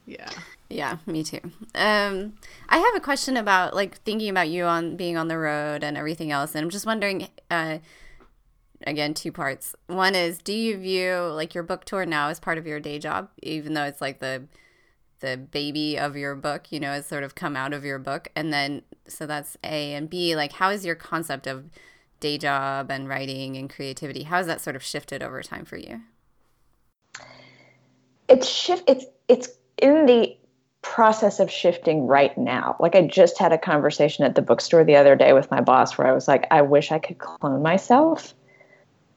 [0.07, 0.31] Yeah.
[0.70, 1.40] Yeah, me too.
[1.75, 2.33] Um,
[2.70, 5.99] I have a question about like thinking about you on being on the road and
[5.99, 7.29] everything else, and I'm just wondering.
[7.51, 7.79] Uh,
[8.87, 9.75] again, two parts.
[9.87, 12.99] One is, do you view like your book tour now as part of your day
[12.99, 14.44] job, even though it's like the
[15.20, 18.29] the baby of your book, you know, it's sort of come out of your book,
[18.37, 20.37] and then so that's A and B.
[20.37, 21.70] Like, how is your concept of
[22.20, 24.25] day job and writing and creativity?
[24.25, 26.03] How has that sort of shifted over time for you?
[28.29, 28.85] It's shift.
[28.88, 30.37] It's it's in the
[30.83, 32.77] process of shifting right now.
[32.79, 35.97] Like I just had a conversation at the bookstore the other day with my boss
[35.97, 38.35] where I was like, I wish I could clone myself,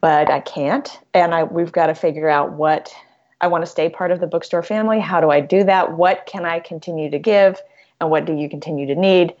[0.00, 0.98] but I can't.
[1.14, 2.94] And I we've got to figure out what
[3.40, 5.00] I want to stay part of the bookstore family.
[5.00, 5.96] How do I do that?
[5.96, 7.60] What can I continue to give?
[8.00, 9.34] And what do you continue to need?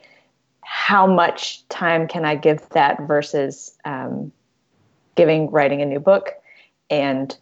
[0.62, 4.32] How much time can I give that versus um,
[5.14, 6.34] giving writing a new book?
[6.90, 7.36] And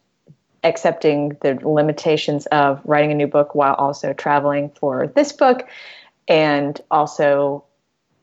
[0.64, 5.68] accepting the limitations of writing a new book while also traveling for this book
[6.29, 7.64] and also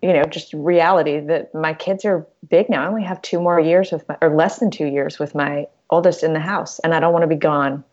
[0.03, 2.83] you know just reality that my kids are big now.
[2.83, 5.65] I only have two more years with my or less than two years with my
[5.89, 7.83] oldest in the house and i don't want to be gone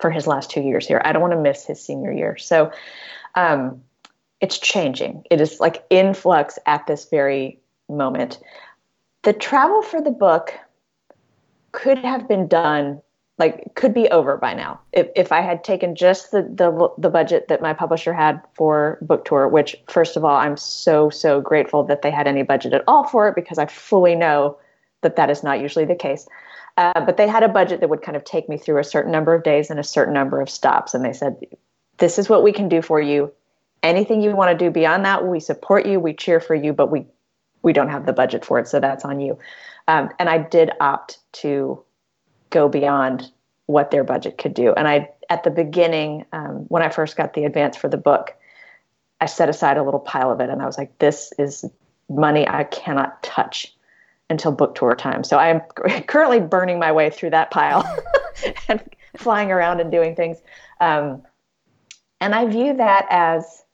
[0.00, 1.00] for his last two years here.
[1.04, 2.36] I don't want to miss his senior year.
[2.36, 2.72] So
[3.34, 3.82] um,
[4.40, 5.24] it's changing.
[5.30, 8.38] It is like in flux at this very moment.
[9.22, 10.54] The travel for the book
[11.72, 13.02] could have been done
[13.38, 14.80] like could be over by now.
[14.92, 18.98] If, if i had taken just the, the the budget that my publisher had for
[19.02, 22.72] book tour which first of all i'm so so grateful that they had any budget
[22.72, 24.58] at all for it because i fully know
[25.02, 26.26] that that is not usually the case.
[26.76, 29.10] Uh, but they had a budget that would kind of take me through a certain
[29.10, 31.36] number of days and a certain number of stops and they said
[31.98, 33.32] this is what we can do for you.
[33.82, 36.90] Anything you want to do beyond that we support you we cheer for you but
[36.90, 37.06] we
[37.62, 39.38] we don't have the budget for it so that's on you.
[39.88, 41.82] Um, and i did opt to
[42.50, 43.30] go beyond
[43.66, 44.72] what their budget could do.
[44.72, 48.34] And I, at the beginning, um, when I first got the advance for the book,
[49.20, 51.64] I set aside a little pile of it, and I was like, "This is
[52.08, 53.74] money I cannot touch
[54.30, 55.60] until book tour time." So I am
[56.06, 57.84] currently burning my way through that pile
[58.68, 58.82] and
[59.16, 60.38] flying around and doing things.
[60.80, 61.22] Um,
[62.20, 63.64] and I view that as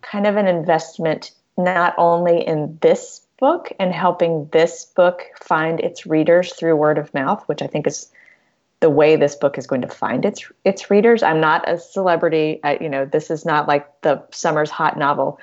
[0.00, 6.06] kind of an investment, not only in this book and helping this book find its
[6.06, 8.10] readers through word of mouth, which I think is
[8.80, 11.22] the way this book is going to find its its readers.
[11.22, 12.60] I'm not a celebrity.
[12.62, 15.38] I, you know, this is not like the summer's hot novel.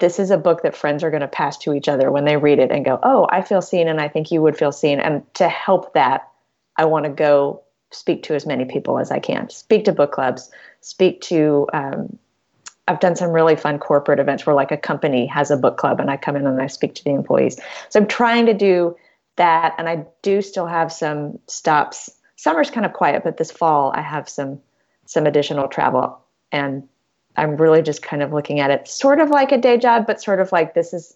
[0.00, 2.36] This is a book that friends are going to pass to each other when they
[2.36, 5.00] read it and go, "Oh, I feel seen, and I think you would feel seen."
[5.00, 6.28] And to help that,
[6.76, 9.48] I want to go speak to as many people as I can.
[9.48, 10.50] Speak to book clubs.
[10.82, 12.18] Speak to um,
[12.88, 16.00] I've done some really fun corporate events where like a company has a book club
[16.00, 17.60] and I come in and I speak to the employees.
[17.90, 18.96] So I'm trying to do
[19.36, 22.10] that and I do still have some stops.
[22.36, 24.60] Summer's kind of quiet, but this fall I have some
[25.04, 26.18] some additional travel
[26.50, 26.88] and
[27.36, 30.20] I'm really just kind of looking at it sort of like a day job, but
[30.20, 31.14] sort of like this is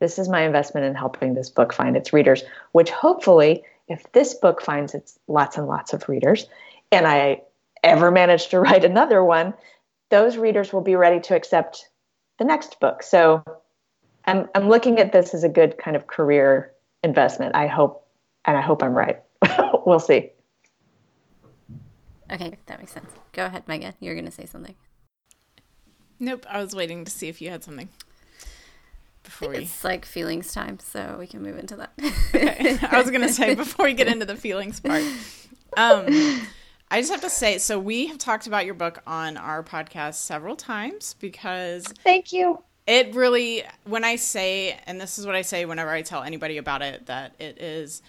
[0.00, 4.34] this is my investment in helping this book find its readers, which hopefully if this
[4.34, 6.46] book finds its lots and lots of readers
[6.90, 7.42] and I
[7.84, 9.54] ever manage to write another one,
[10.14, 11.88] those readers will be ready to accept
[12.38, 13.02] the next book.
[13.02, 13.42] So
[14.26, 16.72] I'm, I'm looking at this as a good kind of career
[17.02, 17.56] investment.
[17.56, 18.06] I hope,
[18.44, 19.20] and I hope I'm right.
[19.84, 20.30] we'll see.
[22.30, 23.10] Okay, that makes sense.
[23.32, 23.94] Go ahead, Megan.
[23.98, 24.76] You're going to say something.
[26.20, 27.88] Nope, I was waiting to see if you had something.
[29.24, 29.56] Before we...
[29.58, 31.92] It's like feelings time, so we can move into that.
[32.32, 32.78] okay.
[32.88, 35.02] I was going to say before we get into the feelings part.
[35.76, 36.06] Um,
[36.94, 40.14] I just have to say, so we have talked about your book on our podcast
[40.14, 42.62] several times because thank you.
[42.86, 46.56] It really, when I say, and this is what I say whenever I tell anybody
[46.56, 48.00] about it, that it is,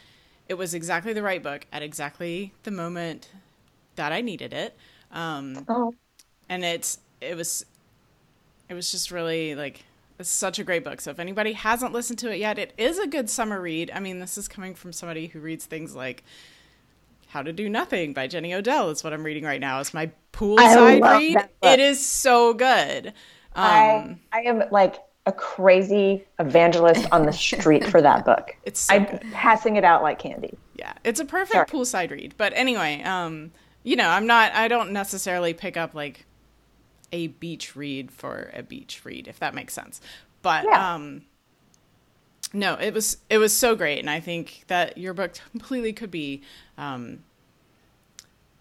[0.47, 3.31] it was exactly the right book at exactly the moment
[3.95, 4.77] that I needed it.
[5.11, 5.95] Um, oh.
[6.47, 7.65] And it's, it was,
[8.69, 9.83] it was just really like,
[10.19, 11.01] it's such a great book.
[11.01, 13.89] So if anybody hasn't listened to it yet, it is a good summer read.
[13.95, 16.23] I mean, this is coming from somebody who reads things like
[17.35, 19.81] how to Do Nothing by Jenny Odell is what I'm reading right now.
[19.81, 21.49] It's my poolside read.
[21.61, 23.07] It is so good.
[23.07, 24.95] Um, I, I am like
[25.25, 28.55] a crazy evangelist on the street for that book.
[28.63, 29.21] It's so I'm good.
[29.33, 30.57] passing it out like candy.
[30.77, 31.65] Yeah, it's a perfect Sorry.
[31.65, 32.35] poolside read.
[32.37, 33.51] But anyway, um,
[33.83, 34.53] you know, I'm not.
[34.53, 36.25] I don't necessarily pick up like
[37.11, 39.99] a beach read for a beach read, if that makes sense.
[40.41, 40.93] But yeah.
[40.95, 41.23] um,
[42.53, 46.11] no, it was it was so great, and I think that your book completely could
[46.11, 46.41] be
[46.77, 47.23] um,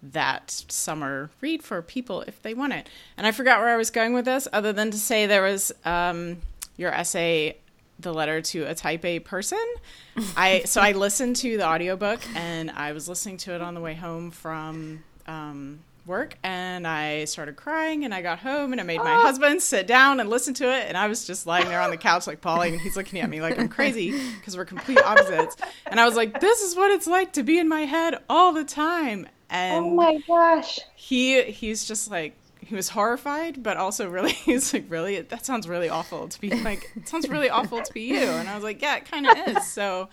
[0.01, 2.89] that summer read for people if they want it.
[3.17, 5.71] And I forgot where I was going with this, other than to say there was
[5.83, 6.37] um,
[6.77, 7.57] your essay,
[7.99, 9.63] "The Letter to a Type A Person."
[10.37, 13.81] I so I listened to the audiobook, and I was listening to it on the
[13.81, 15.03] way home from.
[15.27, 19.21] Um, work and I started crying and I got home and I made my oh.
[19.21, 21.97] husband sit down and listen to it and I was just lying there on the
[21.97, 25.57] couch like Polly and he's looking at me like I'm crazy because we're complete opposites.
[25.87, 28.53] And I was like this is what it's like to be in my head all
[28.53, 29.27] the time.
[29.49, 30.79] And oh my gosh.
[30.95, 35.21] he he's just like he was horrified but also really he's like really?
[35.21, 38.21] That sounds really awful to be like it sounds really awful to be you.
[38.21, 39.67] And I was like yeah it kind of is.
[39.67, 40.09] So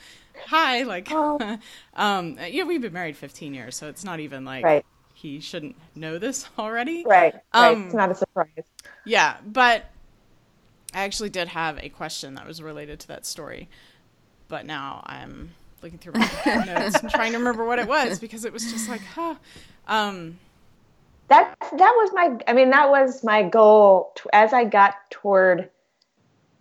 [0.47, 1.59] hi like oh.
[1.95, 4.85] um yeah we've been married 15 years so it's not even like right
[5.23, 7.05] he shouldn't know this already.
[7.07, 7.35] Right.
[7.55, 7.71] Right.
[7.71, 8.49] Um, it's not a surprise.
[9.05, 9.85] Yeah, but
[10.93, 13.69] I actually did have a question that was related to that story,
[14.49, 16.29] but now I'm looking through my
[16.67, 19.37] notes and trying to remember what it was because it was just like, huh.
[19.87, 20.39] Um,
[21.29, 22.37] that that was my.
[22.49, 25.71] I mean, that was my goal as I got toward,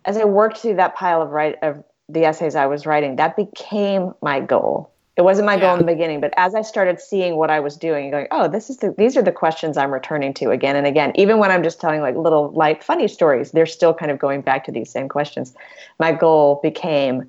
[0.04, 3.16] as I worked through that pile of write of the essays I was writing.
[3.16, 5.60] That became my goal it wasn't my yeah.
[5.60, 8.48] goal in the beginning, but as I started seeing what I was doing, going, oh,
[8.48, 11.12] this is the these are the questions I'm returning to again and again.
[11.16, 14.40] Even when I'm just telling like little light funny stories, they're still kind of going
[14.40, 15.54] back to these same questions.
[15.98, 17.28] My goal became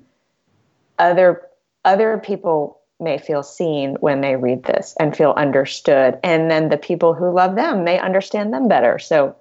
[0.98, 1.42] other
[1.84, 6.78] other people may feel seen when they read this and feel understood, and then the
[6.78, 8.98] people who love them may understand them better.
[8.98, 9.36] So.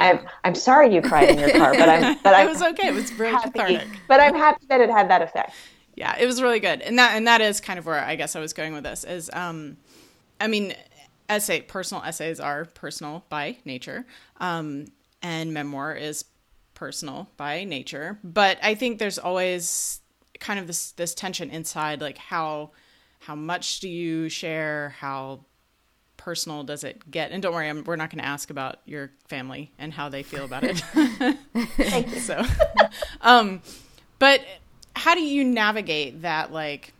[0.00, 2.88] I'm I'm sorry you cried in your car, but I'm but I was okay.
[2.88, 3.88] It was very happy, cathartic.
[4.06, 5.52] But I'm happy that it had that effect
[5.98, 8.36] yeah, it was really good, and that and that is kind of where I guess
[8.36, 9.02] I was going with this.
[9.02, 9.76] Is um,
[10.40, 10.74] I mean,
[11.28, 14.06] essay personal essays are personal by nature,
[14.38, 14.86] um,
[15.22, 16.24] and memoir is
[16.74, 18.20] personal by nature.
[18.22, 20.00] But I think there's always
[20.38, 22.70] kind of this this tension inside, like how
[23.20, 25.40] how much do you share, how
[26.16, 27.32] personal does it get?
[27.32, 30.22] And don't worry, I'm, we're not going to ask about your family and how they
[30.22, 30.78] feel about it.
[31.76, 32.20] Thank you.
[32.20, 32.44] So,
[33.20, 33.62] um,
[34.18, 34.40] but
[34.98, 36.92] how do you navigate that like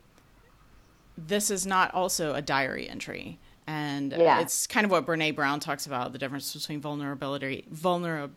[1.17, 3.37] this is not also a diary entry?
[3.67, 4.39] And yeah.
[4.39, 8.33] it's kind of what Brené Brown talks about the difference between vulnerability vulnerable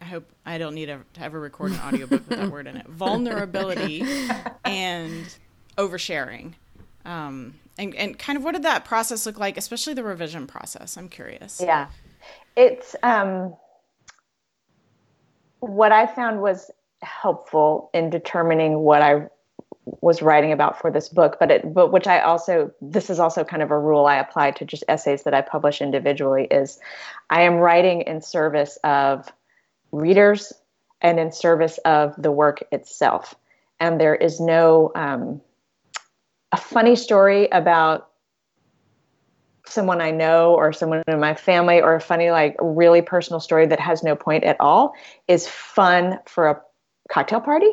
[0.00, 2.86] i hope i don't need to ever record an audiobook with that word in it.
[2.88, 4.02] Vulnerability
[4.64, 5.36] and
[5.76, 6.54] oversharing.
[7.04, 10.96] Um, and, and kind of what did that process look like especially the revision process?
[10.96, 11.60] I'm curious.
[11.62, 11.88] Yeah.
[12.56, 13.54] It's um,
[15.60, 16.70] what i found was
[17.02, 19.26] helpful in determining what I
[20.02, 23.42] was writing about for this book but it but which I also this is also
[23.44, 26.78] kind of a rule I apply to just essays that I publish individually is
[27.30, 29.32] I am writing in service of
[29.92, 30.52] readers
[31.00, 33.34] and in service of the work itself.
[33.78, 35.40] And there is no um,
[36.52, 38.08] a funny story about
[39.66, 43.66] someone I know or someone in my family or a funny like really personal story
[43.66, 44.94] that has no point at all
[45.28, 46.60] is fun for a
[47.10, 47.70] cocktail party.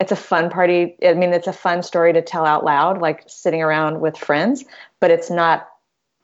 [0.00, 0.96] It's a fun party.
[1.04, 4.64] I mean, it's a fun story to tell out loud, like sitting around with friends,
[5.00, 5.68] but it's not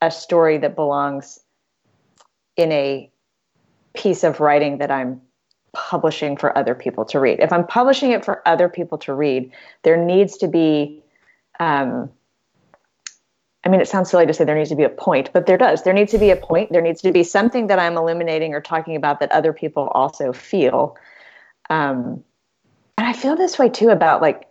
[0.00, 1.40] a story that belongs
[2.56, 3.10] in a
[3.94, 5.20] piece of writing that I'm
[5.72, 7.40] publishing for other people to read.
[7.40, 11.02] If I'm publishing it for other people to read, there needs to be,
[11.60, 12.10] um,
[13.64, 15.58] I mean, it sounds silly to say there needs to be a point, but there
[15.58, 15.82] does.
[15.82, 16.72] There needs to be a point.
[16.72, 20.32] There needs to be something that I'm illuminating or talking about that other people also
[20.32, 20.96] feel.
[21.70, 22.24] Um,
[22.98, 24.48] and I feel this way too about like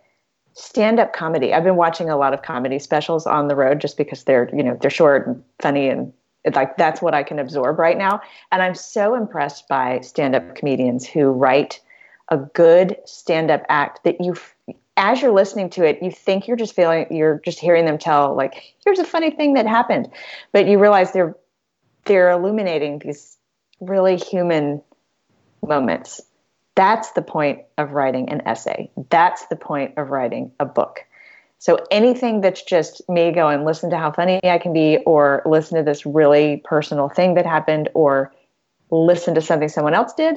[0.54, 1.52] stand up comedy.
[1.52, 4.62] I've been watching a lot of comedy specials on the road just because they're, you
[4.62, 6.12] know, they're short and funny and
[6.54, 8.22] like that's what I can absorb right now.
[8.50, 11.78] And I'm so impressed by stand up comedians who write
[12.30, 14.34] a good stand up act that you
[14.96, 18.34] as you're listening to it, you think you're just feeling you're just hearing them tell
[18.34, 20.08] like here's a funny thing that happened,
[20.52, 21.36] but you realize they're
[22.06, 23.36] they're illuminating these
[23.80, 24.80] really human
[25.62, 26.22] moments
[26.78, 28.88] that's the point of writing an essay.
[29.10, 31.04] That's the point of writing a book.
[31.58, 35.76] So anything that's just me going, listen to how funny I can be, or listen
[35.76, 38.32] to this really personal thing that happened, or
[38.92, 40.36] listen to something someone else did,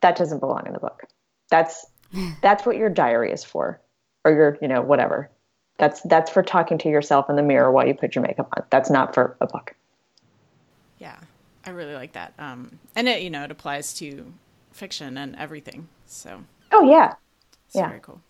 [0.00, 1.04] that doesn't belong in the book.
[1.50, 1.86] That's
[2.42, 3.80] that's what your diary is for,
[4.24, 5.30] or your, you know, whatever.
[5.78, 8.64] That's that's for talking to yourself in the mirror while you put your makeup on.
[8.70, 9.72] That's not for a book.
[10.98, 11.16] Yeah,
[11.64, 12.32] I really like that.
[12.40, 14.32] Um, and it, you know, it applies to
[14.76, 15.88] fiction and everything.
[16.06, 16.44] So.
[16.72, 17.14] Oh yeah.
[17.66, 17.88] It's yeah.
[17.88, 18.20] very cool.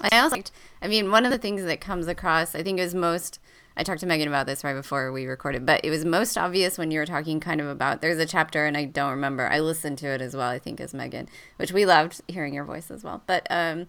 [0.00, 0.42] I also,
[0.82, 3.38] I mean, one of the things that comes across, I think, it was most.
[3.78, 6.78] I talked to Megan about this right before we recorded, but it was most obvious
[6.78, 8.00] when you were talking kind of about.
[8.00, 9.46] There's a chapter, and I don't remember.
[9.48, 10.48] I listened to it as well.
[10.48, 13.22] I think as Megan, which we loved hearing your voice as well.
[13.26, 13.86] But um,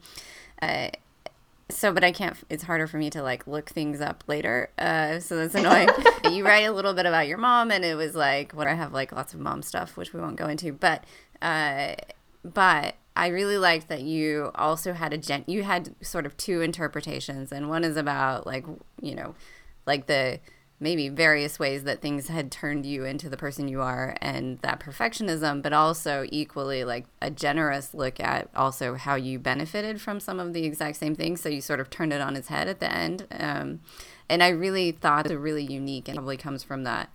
[0.61, 0.89] uh,
[1.69, 4.69] so but i can't it's harder for me to like look things up later.
[4.77, 5.89] Uh, so that's annoying.
[6.31, 8.91] You write a little bit about your mom and it was like what i have
[8.93, 11.03] like lots of mom stuff which we won't go into but
[11.41, 11.95] uh,
[12.43, 16.61] but i really liked that you also had a gen you had sort of two
[16.61, 18.65] interpretations and one is about like
[19.01, 19.35] you know
[19.85, 20.39] like the
[20.79, 24.79] maybe various ways that things had turned you into the person you are and that
[24.79, 30.39] perfectionism but also equally like a generous look at also how you benefited from some
[30.39, 31.41] of the exact same things.
[31.41, 33.25] So you sort of turned it on its head at the end.
[33.31, 33.79] Um,
[34.29, 37.09] and i really thought it really unique and probably comes from that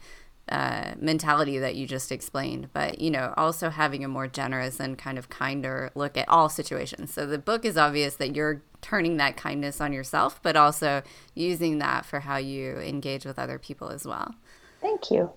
[0.49, 4.99] uh, mentality that you just explained, but you know, also having a more generous and
[4.99, 7.13] kind of kinder look at all situations.
[7.13, 11.03] So the book is obvious that you're turning that kindness on yourself, but also
[11.35, 14.35] using that for how you engage with other people as well.
[14.81, 15.31] Thank you.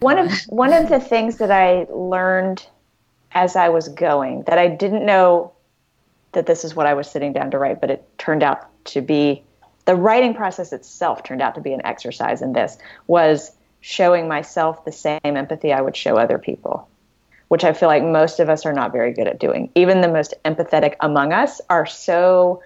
[0.00, 2.66] One of one of the things that I learned
[3.32, 5.52] as I was going that I didn't know
[6.32, 9.00] that this is what I was sitting down to write, but it turned out to
[9.00, 9.42] be
[9.84, 14.84] the writing process itself turned out to be an exercise in this was showing myself
[14.84, 16.88] the same empathy I would show other people,
[17.50, 19.72] which I feel like most of us are not very good at doing.
[19.74, 22.62] Even the most empathetic among us are so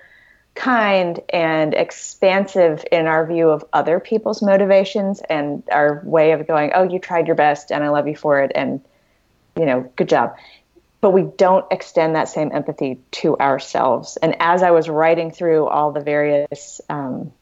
[0.55, 6.71] kind and expansive in our view of other people's motivations and our way of going,
[6.75, 8.79] oh, you tried your best and I love you for it and,
[9.57, 10.37] you know, good job.
[11.01, 14.19] But we don't extend that same empathy to ourselves.
[14.19, 17.33] And as I was writing through all the various um,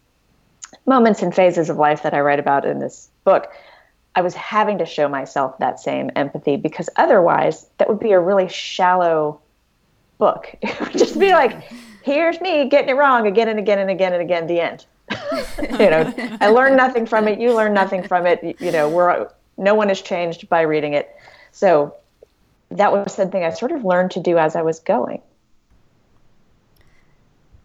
[0.87, 3.53] moments and phases of life that I write about in this book,
[4.15, 8.21] I was having to show myself that same empathy because otherwise that would be a
[8.21, 9.41] really shallow
[10.19, 10.55] book.
[10.63, 11.63] It would just be like,
[12.03, 14.87] here's me getting it wrong again and again and again and again, the end.
[15.81, 17.41] you know, I learned nothing from it.
[17.41, 18.61] You learn nothing from it.
[18.61, 21.15] You know, we're, no one is changed by reading it.
[21.53, 21.95] So
[22.71, 25.21] that was something I sort of learned to do as I was going.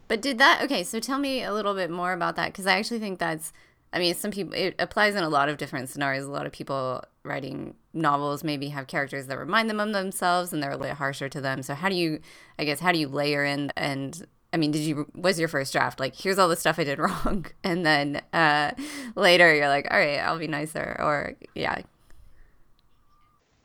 [0.07, 2.77] But did that, okay, so tell me a little bit more about that because I
[2.77, 3.51] actually think that's
[3.93, 6.25] I mean, some people it applies in a lot of different scenarios.
[6.25, 10.61] A lot of people writing novels maybe have characters that remind them of themselves, and
[10.61, 11.63] they're a little harsher to them.
[11.63, 12.19] So how do you,
[12.59, 13.71] I guess, how do you layer in?
[13.77, 16.83] And I mean, did you was your first draft like here's all the stuff I
[16.83, 18.71] did wrong, and then uh,
[19.15, 21.81] later you're like, all right, I'll be nicer, or yeah.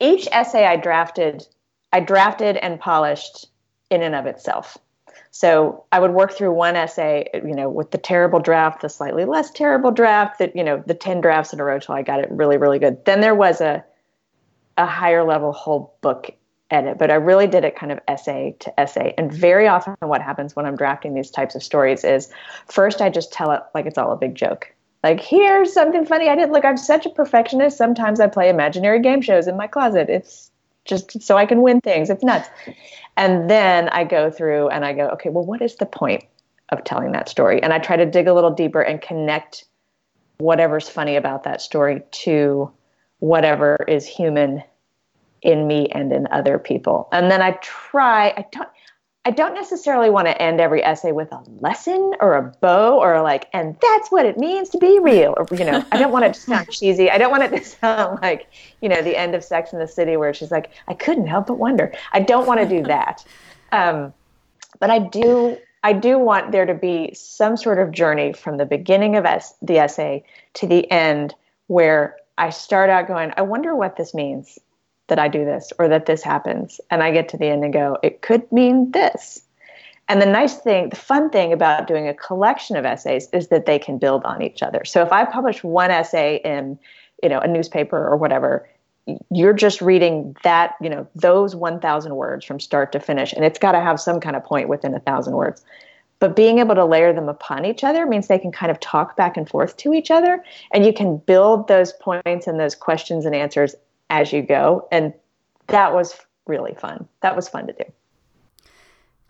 [0.00, 1.46] Each essay I drafted,
[1.92, 3.46] I drafted and polished
[3.90, 4.76] in and of itself.
[5.34, 9.24] So I would work through one essay, you know, with the terrible draft, the slightly
[9.24, 12.20] less terrible draft, that you know, the ten drafts in a row till I got
[12.20, 13.02] it really, really good.
[13.06, 13.82] Then there was a
[14.76, 16.30] a higher level whole book
[16.70, 19.14] edit, but I really did it kind of essay to essay.
[19.16, 22.30] And very often, what happens when I'm drafting these types of stories is
[22.66, 24.70] first I just tell it like it's all a big joke.
[25.02, 27.78] Like, here's something funny I didn't Look, I'm such a perfectionist.
[27.78, 30.10] Sometimes I play imaginary game shows in my closet.
[30.10, 30.51] It's
[30.84, 32.10] just so I can win things.
[32.10, 32.48] It's nuts.
[33.16, 36.24] And then I go through and I go, okay, well, what is the point
[36.70, 37.62] of telling that story?
[37.62, 39.64] And I try to dig a little deeper and connect
[40.38, 42.70] whatever's funny about that story to
[43.20, 44.62] whatever is human
[45.42, 47.08] in me and in other people.
[47.12, 48.68] And then I try, I don't,
[49.24, 53.22] I don't necessarily want to end every essay with a lesson or a bow or
[53.22, 55.34] like, and that's what it means to be real.
[55.36, 57.08] Or, you know, I don't want it to sound cheesy.
[57.08, 58.48] I don't want it to sound like,
[58.80, 61.46] you know, the end of Sex in the City where she's like, I couldn't help
[61.46, 61.92] but wonder.
[62.12, 63.24] I don't want to do that.
[63.70, 64.12] Um,
[64.80, 68.66] but I do, I do want there to be some sort of journey from the
[68.66, 71.32] beginning of es- the essay to the end
[71.68, 74.58] where I start out going, I wonder what this means
[75.12, 76.80] that I do this or that this happens.
[76.90, 79.42] And I get to the end and go, it could mean this.
[80.08, 83.66] And the nice thing, the fun thing about doing a collection of essays is that
[83.66, 84.86] they can build on each other.
[84.86, 86.78] So if I publish one essay in,
[87.22, 88.66] you know, a newspaper or whatever,
[89.30, 93.58] you're just reading that, you know, those 1,000 words from start to finish, and it's
[93.58, 95.62] got to have some kind of point within a thousand words.
[96.20, 99.14] But being able to layer them upon each other means they can kind of talk
[99.14, 103.26] back and forth to each other, and you can build those points and those questions
[103.26, 103.74] and answers
[104.10, 104.88] as you go.
[104.92, 105.14] And
[105.68, 107.08] that was really fun.
[107.20, 107.84] That was fun to do.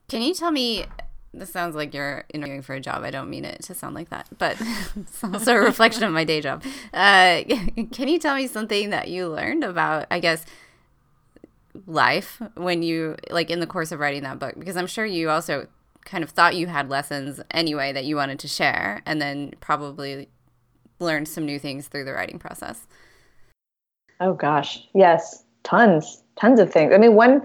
[0.08, 0.86] Can you tell me?
[1.34, 3.04] This sounds like you're interviewing for a job.
[3.04, 4.60] I don't mean it to sound like that, but
[4.96, 6.62] it's also a reflection of my day job.
[6.92, 7.42] Uh,
[7.90, 10.44] can you tell me something that you learned about, I guess,
[11.86, 14.56] life when you, like, in the course of writing that book?
[14.58, 15.68] Because I'm sure you also
[16.04, 20.28] kind of thought you had lessons anyway that you wanted to share, and then probably
[20.98, 22.86] learned some new things through the writing process.
[24.22, 26.94] Oh gosh, yes, tons, tons of things.
[26.94, 27.44] I mean, one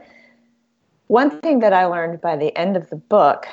[1.07, 3.47] one thing that I learned by the end of the book,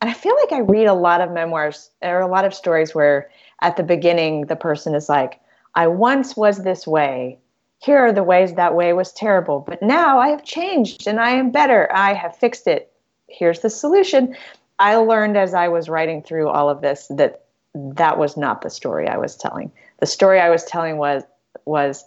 [0.00, 2.94] And I feel like I read a lot of memoirs or a lot of stories
[2.94, 3.30] where
[3.62, 5.40] at the beginning the person is like,
[5.74, 7.38] I once was this way.
[7.78, 11.30] Here are the ways that way was terrible, but now I have changed and I
[11.30, 11.88] am better.
[11.92, 12.92] I have fixed it.
[13.28, 14.36] Here's the solution.
[14.78, 17.44] I learned as I was writing through all of this that
[17.74, 19.72] that was not the story I was telling.
[20.00, 21.22] The story I was telling was
[21.64, 22.04] was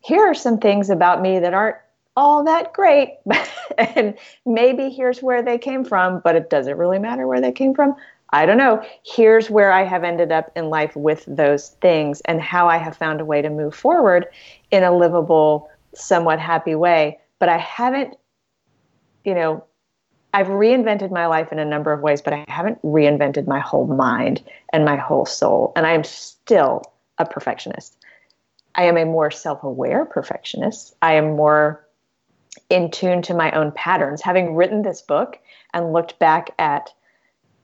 [0.00, 1.76] here are some things about me that aren't
[2.16, 3.18] all that great
[3.78, 7.74] and maybe here's where they came from but it doesn't really matter where they came
[7.74, 7.94] from.
[8.32, 8.84] I don't know.
[9.04, 12.96] Here's where i have ended up in life with those things and how i have
[12.96, 14.26] found a way to move forward
[14.70, 17.18] in a livable somewhat happy way.
[17.38, 18.16] But i haven't
[19.24, 19.64] you know
[20.32, 23.86] i've reinvented my life in a number of ways but i haven't reinvented my whole
[23.86, 24.42] mind
[24.72, 25.72] and my whole soul.
[25.76, 26.82] And i am still
[27.18, 27.99] a perfectionist
[28.74, 30.94] I am a more self aware perfectionist.
[31.02, 31.86] I am more
[32.68, 34.22] in tune to my own patterns.
[34.22, 35.38] Having written this book
[35.74, 36.92] and looked back at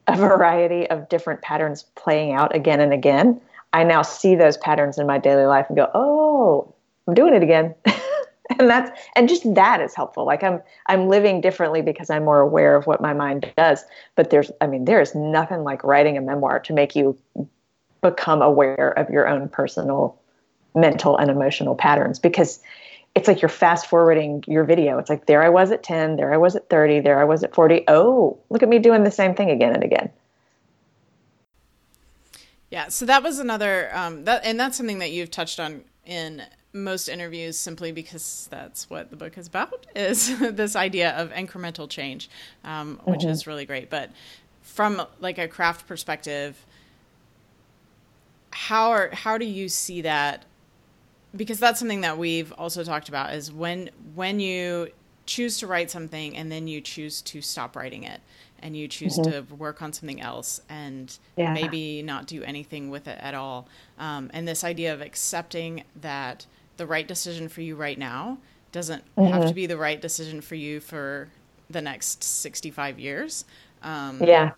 [0.07, 3.41] a variety of different patterns playing out again and again,
[3.73, 6.75] I now see those patterns in my daily life and go, "Oh,
[7.07, 7.75] I'm doing it again."
[8.59, 10.25] and that's and just that is helpful.
[10.25, 13.85] Like I'm I'm living differently because I'm more aware of what my mind does.
[14.15, 17.19] But there's I mean, there is nothing like writing a memoir to make you
[18.03, 20.19] become aware of your own personal
[20.77, 22.61] mental and emotional patterns because
[23.17, 24.99] it's like you're fast forwarding your video.
[24.99, 27.43] It's like there I was at 10, there I was at 30, there I was
[27.43, 27.85] at 40.
[27.89, 30.11] Oh, look at me doing the same thing again and again.
[32.71, 36.43] Yeah, so that was another um, that, and that's something that you've touched on in
[36.75, 39.87] most interviews, simply because that's what the book is about.
[39.97, 42.29] Is this idea of incremental change,
[42.65, 43.31] um, which mm-hmm.
[43.31, 43.89] is really great.
[43.89, 44.11] But
[44.61, 46.67] from like a craft perspective,
[48.51, 50.45] how are how do you see that
[51.37, 54.89] because that's something that we've also talked about is when when you
[55.27, 58.21] choose to write something and then you choose to stop writing it
[58.61, 59.47] and you choose mm-hmm.
[59.47, 61.53] to work on something else and yeah.
[61.53, 63.69] maybe not do anything with it at all
[63.99, 68.39] um, and this idea of accepting that the right decision for you right now
[68.73, 69.33] doesn't mm-hmm.
[69.33, 71.29] have to be the right decision for you for
[71.69, 73.45] the next 65 years
[73.83, 74.53] um, yeah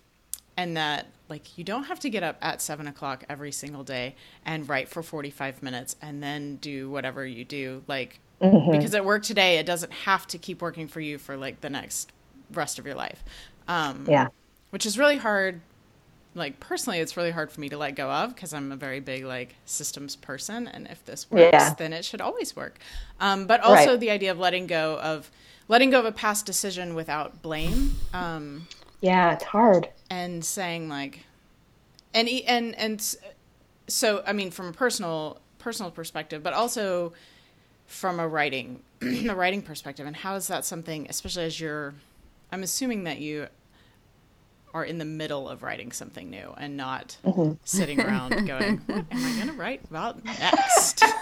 [0.55, 4.15] and that like you don't have to get up at seven o'clock every single day
[4.45, 8.71] and write for 45 minutes and then do whatever you do like mm-hmm.
[8.71, 11.69] because it worked today it doesn't have to keep working for you for like the
[11.69, 12.11] next
[12.51, 13.23] rest of your life
[13.67, 14.27] um, yeah
[14.71, 15.61] which is really hard
[16.35, 18.99] like personally it's really hard for me to let go of because i'm a very
[18.99, 21.73] big like systems person and if this works yeah.
[21.75, 22.77] then it should always work
[23.19, 23.99] um, but also right.
[23.99, 25.29] the idea of letting go of
[25.67, 28.67] letting go of a past decision without blame um,
[29.01, 31.25] yeah it's hard and saying like
[32.13, 33.15] and and and
[33.87, 37.13] so i mean from a personal personal perspective but also
[37.85, 41.93] from a writing a writing perspective and how is that something especially as you're
[42.51, 43.47] i'm assuming that you
[44.71, 47.53] are in the middle of writing something new and not mm-hmm.
[47.63, 51.03] sitting around going what am i going to write about next?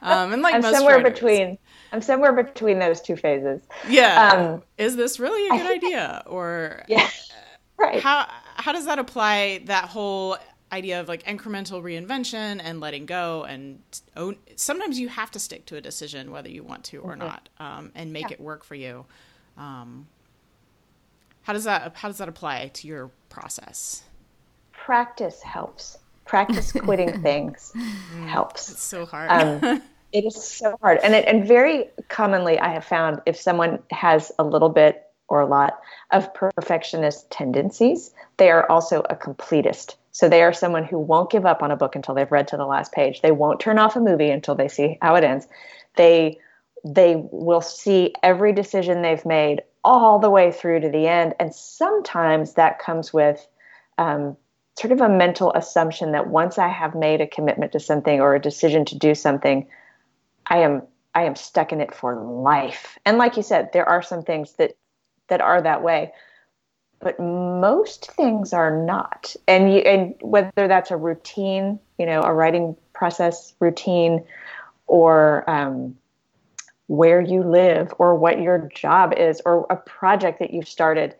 [0.00, 1.58] Um, and like i'm somewhere writers, between
[1.92, 3.62] i'm somewhere between those two phases.
[3.88, 4.52] Yeah.
[4.54, 6.22] Um, is this really a good idea?
[6.26, 7.08] Or yeah
[7.88, 8.02] right.
[8.02, 8.26] How
[8.56, 10.36] how does that apply that whole
[10.72, 13.80] idea of like incremental reinvention and letting go and
[14.16, 17.20] own sometimes you have to stick to a decision whether you want to or mm-hmm.
[17.20, 18.34] not um, and make yeah.
[18.34, 19.04] it work for you.
[19.56, 20.06] Um,
[21.42, 24.02] how does that how does that apply to your process?
[24.72, 25.98] Practice helps.
[26.24, 28.70] Practice quitting things mm, helps.
[28.70, 29.30] it's so hard.
[29.30, 29.82] Um,
[30.12, 30.98] it is so hard.
[31.02, 35.40] And it, and very commonly i have found if someone has a little bit or
[35.40, 35.78] a lot
[36.10, 39.96] of perfectionist tendencies, they are also a completist.
[40.12, 42.56] So they are someone who won't give up on a book until they've read to
[42.56, 43.20] the last page.
[43.20, 45.46] They won't turn off a movie until they see how it ends.
[45.96, 46.38] They
[46.84, 51.34] they will see every decision they've made all the way through to the end.
[51.40, 53.46] And sometimes that comes with
[53.98, 54.36] um,
[54.78, 58.34] sort of a mental assumption that once I have made a commitment to something or
[58.34, 59.66] a decision to do something,
[60.46, 60.82] I am
[61.14, 62.98] I am stuck in it for life.
[63.04, 64.76] And like you said, there are some things that
[65.28, 66.12] that are that way.
[67.00, 69.36] But most things are not.
[69.46, 74.24] And you and whether that's a routine you know a writing process routine
[74.86, 75.96] or um,
[76.86, 81.14] where you live or what your job is or a project that you've started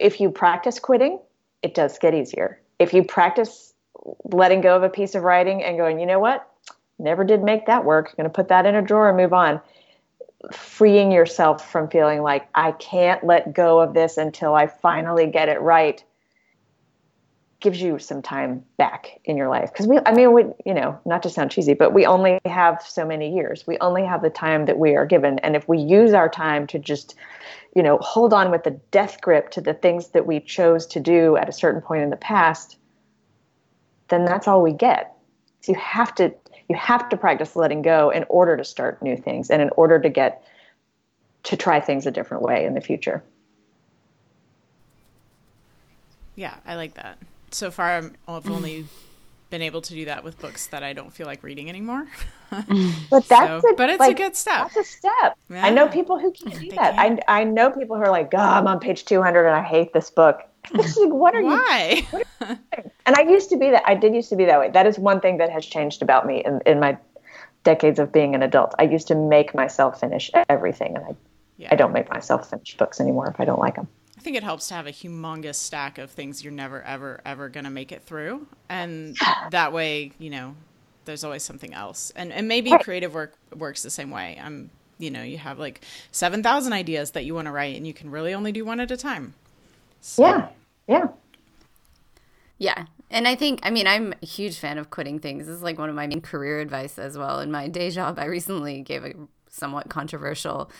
[0.00, 1.20] if you practice quitting
[1.62, 2.58] it does get easier.
[2.78, 3.74] If you practice
[4.24, 6.48] letting go of a piece of writing and going you know what?
[6.98, 8.08] Never did make that work.
[8.08, 9.60] I'm going to put that in a drawer and move on
[10.52, 15.48] freeing yourself from feeling like I can't let go of this until I finally get
[15.48, 16.02] it right.
[17.60, 19.70] gives you some time back in your life.
[19.72, 22.82] Because we i mean we you know not to sound cheesy but we only have
[22.82, 23.66] so many years.
[23.66, 25.38] We only have the time that we are given.
[25.40, 27.14] And if we use our time to just
[27.76, 31.00] you know hold on with the death grip to the things that we chose to
[31.00, 32.78] do at a certain point in the past
[34.08, 35.16] then that's all we get.
[35.62, 36.34] So you have to
[36.70, 39.98] you have to practice letting go in order to start new things and in order
[39.98, 40.42] to get
[41.42, 43.22] to try things a different way in the future
[46.36, 47.18] yeah i like that
[47.52, 48.86] so far I've only
[49.50, 52.06] been able to do that with books that I don't feel like reading anymore.
[53.10, 54.70] but that's so, a, but it's like, a good step.
[54.72, 55.38] That's a step.
[55.50, 55.66] Yeah.
[55.66, 56.94] I know people who can do that.
[56.94, 57.20] Can.
[57.28, 59.62] I I know people who are like, "God, oh, I'm on page 200 and I
[59.62, 62.06] hate this book." Like, what are Why?
[62.12, 62.22] you?
[62.38, 62.58] Why?
[63.06, 63.82] and I used to be that.
[63.86, 64.70] I did used to be that way.
[64.70, 66.96] That is one thing that has changed about me in in my
[67.64, 68.74] decades of being an adult.
[68.78, 71.16] I used to make myself finish everything, and I
[71.60, 71.68] yeah.
[71.70, 73.86] I don't make myself finish books anymore if I don't like them.
[74.16, 77.48] I think it helps to have a humongous stack of things you're never, ever, ever
[77.48, 78.46] going to make it through.
[78.68, 79.16] And
[79.50, 80.56] that way, you know,
[81.04, 82.12] there's always something else.
[82.16, 84.40] And, and maybe creative work works the same way.
[84.42, 85.82] I'm, you know, you have like
[86.12, 88.90] 7,000 ideas that you want to write and you can really only do one at
[88.90, 89.34] a time.
[90.00, 90.26] So.
[90.26, 90.48] Yeah.
[90.88, 91.08] Yeah.
[92.58, 92.84] Yeah.
[93.10, 95.46] And I think, I mean, I'm a huge fan of quitting things.
[95.46, 97.40] This is like one of my main career advice as well.
[97.40, 99.14] In my day job, I recently gave a
[99.48, 100.70] somewhat controversial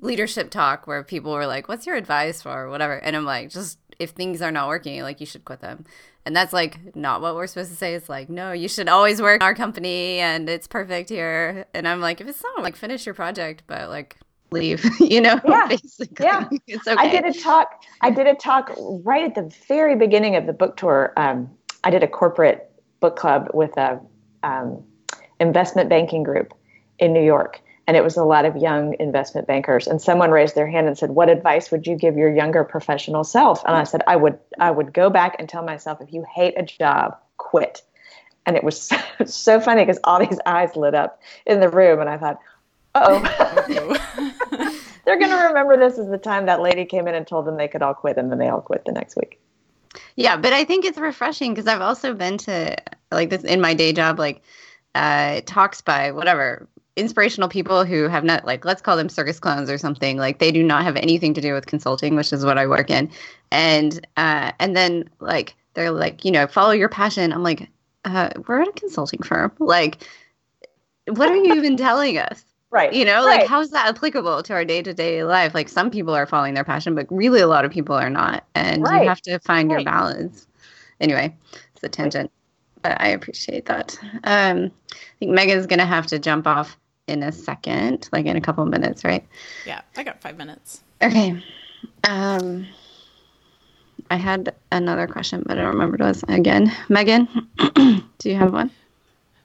[0.00, 3.78] leadership talk where people were like, "What's your advice for whatever?" And I'm like, "Just
[3.98, 5.84] if things are not working, like you should quit them."
[6.24, 7.94] And that's like not what we're supposed to say.
[7.94, 11.88] It's like, "No, you should always work in our company and it's perfect here." And
[11.88, 14.16] I'm like, "If it's not like finish your project, but like
[14.52, 15.66] leave, you know?" Yeah.
[15.68, 16.26] Basically.
[16.26, 16.48] Yeah.
[16.66, 16.96] It's okay.
[16.98, 20.52] I did a talk I did a talk right at the very beginning of the
[20.52, 21.12] book tour.
[21.16, 21.50] Um,
[21.84, 22.70] I did a corporate
[23.00, 24.00] book club with a
[24.42, 24.84] um,
[25.38, 26.54] investment banking group
[26.98, 30.54] in New York and it was a lot of young investment bankers and someone raised
[30.54, 33.82] their hand and said what advice would you give your younger professional self and i
[33.82, 37.16] said i would i would go back and tell myself if you hate a job
[37.36, 37.82] quit
[38.46, 38.96] and it was so,
[39.26, 42.38] so funny because all these eyes lit up in the room and i thought
[42.94, 44.06] oh
[45.04, 47.56] they're going to remember this as the time that lady came in and told them
[47.56, 49.40] they could all quit and then they all quit the next week.
[50.14, 52.76] Yeah but i think it's refreshing because i've also been to
[53.10, 54.40] like this in my day job like
[54.94, 59.70] uh, talks by whatever inspirational people who have not like let's call them circus clowns
[59.70, 60.16] or something.
[60.18, 62.90] Like they do not have anything to do with consulting which is what i work
[62.90, 63.10] in.
[63.50, 67.32] And uh and then like they're like you know follow your passion.
[67.32, 67.68] I'm like
[68.04, 69.52] uh we're at a consulting firm.
[69.58, 70.06] Like
[71.06, 73.40] what are you even telling us right you know right.
[73.40, 76.64] like how is that applicable to our day-to-day life like some people are following their
[76.64, 79.02] passion but really a lot of people are not and right.
[79.02, 79.80] you have to find right.
[79.80, 80.46] your balance
[81.00, 81.34] anyway
[81.74, 82.30] it's a tangent
[82.82, 83.98] but I appreciate that.
[84.24, 88.36] Um, I think Megan's going to have to jump off in a second, like in
[88.36, 89.26] a couple of minutes, right?
[89.66, 90.82] Yeah, I got five minutes.
[91.02, 91.42] Okay.
[92.04, 92.66] Um,
[94.10, 96.24] I had another question, but I don't remember what it was.
[96.28, 97.28] Again, Megan,
[98.18, 98.70] do you have one?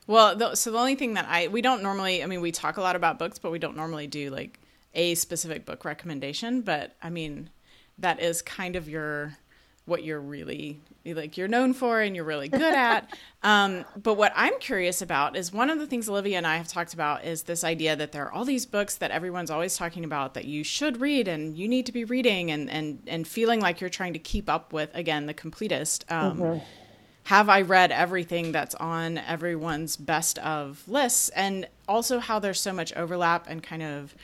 [0.07, 2.77] Well, the, so the only thing that I we don't normally, I mean, we talk
[2.77, 4.59] a lot about books, but we don't normally do like
[4.93, 6.61] a specific book recommendation.
[6.61, 7.49] But I mean,
[7.97, 9.37] that is kind of your
[9.85, 13.15] what you're really like you're known for and you're really good at.
[13.43, 16.67] Um, but what I'm curious about is one of the things Olivia and I have
[16.67, 20.03] talked about is this idea that there are all these books that everyone's always talking
[20.03, 23.59] about that you should read and you need to be reading and and and feeling
[23.59, 26.11] like you're trying to keep up with again the completist.
[26.11, 26.65] Um, mm-hmm.
[27.25, 31.29] Have I read everything that's on everyone's best of lists?
[31.29, 34.15] And also how there's so much overlap and kind of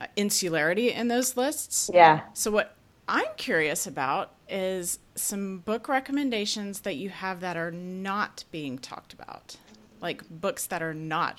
[0.00, 1.90] uh, insularity in those lists.
[1.92, 2.22] Yeah.
[2.32, 2.74] So what
[3.06, 9.12] I'm curious about is some book recommendations that you have that are not being talked
[9.12, 9.56] about,
[10.00, 11.38] like books that are not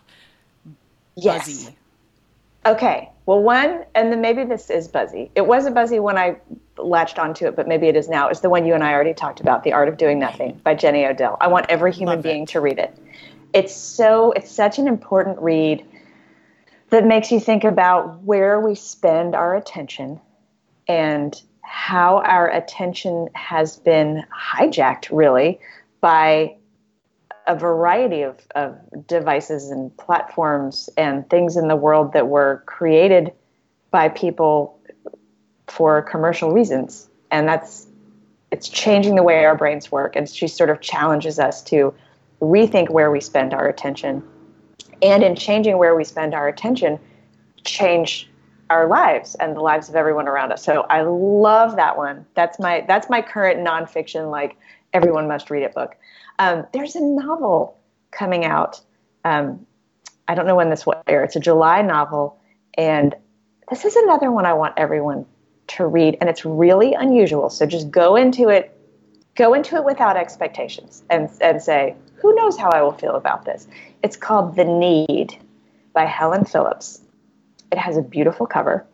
[1.15, 1.47] yes.
[1.47, 1.75] buzzy.
[2.67, 3.09] Okay.
[3.25, 5.31] Well, one, and then maybe this is buzzy.
[5.33, 6.37] It wasn't buzzy when I
[6.77, 8.29] latched onto it, but maybe it is now.
[8.29, 10.75] is the one you and I already talked about, The Art of Doing Nothing by
[10.75, 11.37] Jenny Odell.
[11.39, 12.49] I want every human Love being it.
[12.49, 12.97] to read it.
[13.53, 15.85] It's so, it's such an important read
[16.89, 20.19] that makes you think about where we spend our attention
[20.87, 25.59] and how our attention has been hijacked really
[26.01, 26.55] by
[27.47, 33.33] a variety of, of devices and platforms and things in the world that were created
[33.91, 34.79] by people
[35.67, 37.87] for commercial reasons and that's
[38.51, 41.93] it's changing the way our brains work and she sort of challenges us to
[42.41, 44.21] rethink where we spend our attention
[45.01, 46.99] and in changing where we spend our attention
[47.63, 48.29] change
[48.69, 50.63] our lives and the lives of everyone around us.
[50.63, 52.25] So I love that one.
[52.33, 54.57] That's my that's my current nonfiction like
[54.93, 55.95] everyone must read it book.
[56.39, 57.77] Um, there's a novel
[58.11, 58.81] coming out.
[59.25, 59.65] Um,
[60.27, 61.23] I don't know when this will air.
[61.23, 62.39] It's a July novel,
[62.75, 63.13] and
[63.69, 65.25] this is another one I want everyone
[65.67, 67.49] to read, and it's really unusual.
[67.49, 68.73] So just go into it
[69.35, 73.45] go into it without expectations and, and say, who knows how I will feel about
[73.45, 73.67] this?
[74.03, 75.37] It's called The Need
[75.93, 77.01] by Helen Phillips.
[77.71, 78.85] It has a beautiful cover,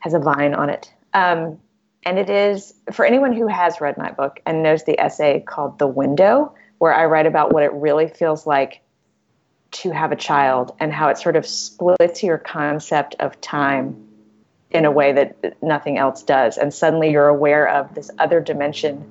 [0.00, 0.92] has a vine on it.
[1.14, 1.58] Um,
[2.02, 5.78] and it is for anyone who has read my book and knows the essay called
[5.78, 8.80] The Window, where I write about what it really feels like
[9.72, 14.09] to have a child and how it sort of splits your concept of time
[14.70, 16.56] in a way that nothing else does.
[16.56, 19.04] And suddenly you're aware of this other dimension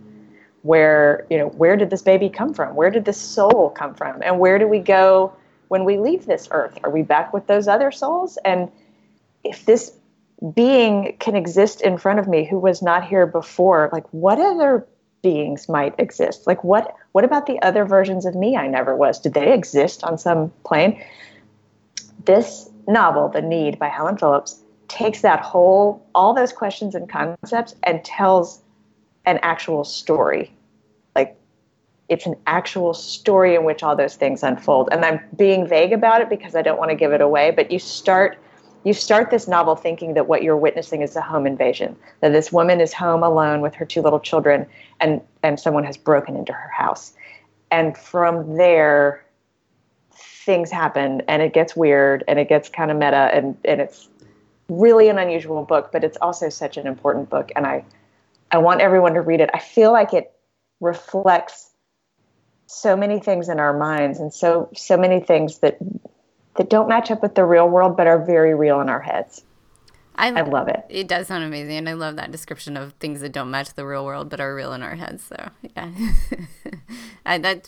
[0.62, 2.76] where, you know, where did this baby come from?
[2.76, 4.22] Where did this soul come from?
[4.22, 5.34] And where do we go
[5.68, 6.78] when we leave this earth?
[6.84, 8.38] Are we back with those other souls?
[8.44, 8.72] And
[9.44, 9.94] if this
[10.54, 14.88] being can exist in front of me who was not here before, like what other
[15.22, 16.48] beings might exist?
[16.48, 19.20] Like what what about the other versions of me I never was?
[19.20, 21.04] Did they exist on some plane?
[22.24, 27.76] This novel, The Need by Helen Phillips, takes that whole all those questions and concepts
[27.84, 28.62] and tells
[29.26, 30.52] an actual story.
[31.16, 31.38] Like
[32.10, 34.90] it's an actual story in which all those things unfold.
[34.92, 37.72] And I'm being vague about it because I don't want to give it away, but
[37.72, 38.38] you start
[38.86, 42.52] you start this novel thinking that what you're witnessing is a home invasion that this
[42.52, 44.66] woman is home alone with her two little children
[45.00, 47.14] and and someone has broken into her house
[47.72, 49.26] and from there
[50.12, 54.09] things happen and it gets weird and it gets kind of meta and and it's
[54.70, 57.84] really an unusual book but it's also such an important book and i
[58.52, 60.32] i want everyone to read it i feel like it
[60.80, 61.72] reflects
[62.68, 65.78] so many things in our minds and so so many things that
[66.60, 69.44] that don't match up with the real world but are very real in our heads.
[70.16, 70.84] I, I love it.
[70.90, 73.86] It does sound amazing, and I love that description of things that don't match the
[73.86, 75.24] real world but are real in our heads.
[75.24, 75.90] So yeah,
[77.26, 77.62] I,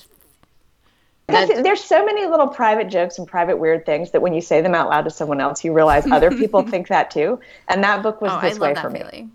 [1.28, 4.62] that's there's so many little private jokes and private weird things that when you say
[4.62, 7.40] them out loud to someone else, you realize other people think that too.
[7.68, 9.30] And that book was oh, this way for me.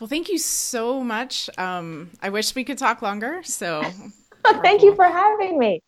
[0.00, 1.48] Well, thank you so much.
[1.56, 3.42] Um, I wish we could talk longer.
[3.44, 3.82] So,
[4.62, 5.80] thank you for having me.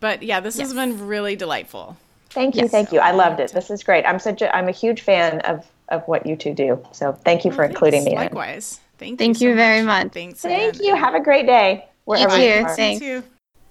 [0.00, 0.68] But yeah, this yes.
[0.68, 1.96] has been really delightful.
[2.30, 2.70] Thank you, yes.
[2.70, 3.00] thank you.
[3.00, 3.52] I loved it.
[3.52, 4.04] This is great.
[4.04, 6.84] I'm such a I'm a huge fan of of what you two do.
[6.92, 8.14] So thank you well, for including me.
[8.14, 8.80] Likewise.
[8.98, 9.16] Thank, you.
[9.16, 10.04] thank you, you so very much.
[10.04, 10.12] much.
[10.12, 10.40] Thanks.
[10.40, 10.94] Thank you.
[10.94, 11.86] Have a great day.
[12.04, 13.02] Wherever you, you Thanks.
[13.02, 13.22] You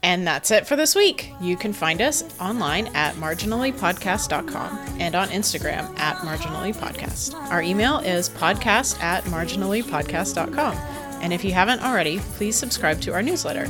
[0.04, 1.32] and that's it for this week.
[1.40, 7.36] You can find us online at marginallypodcast.com and on Instagram at marginallypodcast.
[7.52, 10.76] Our email is podcast at marginallypodcast.com.
[11.22, 13.68] And if you haven't already, please subscribe to our newsletter.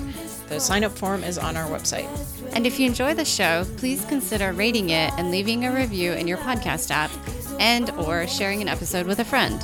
[0.47, 2.07] The sign up form is on our website.
[2.55, 6.28] And if you enjoy the show, please consider rating it and leaving a review in
[6.28, 7.12] your podcast app
[7.59, 9.62] and or sharing an episode with a friend.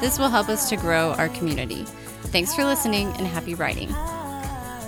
[0.00, 1.84] This will help us to grow our community.
[2.32, 3.94] Thanks for listening and happy writing.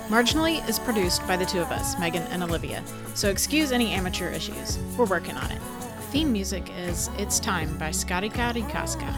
[0.09, 2.83] Marginally is produced by the two of us, Megan and Olivia,
[3.13, 4.79] so excuse any amateur issues.
[4.97, 5.61] We're working on it.
[6.09, 9.13] Theme music is It's Time by Scotty Kaska.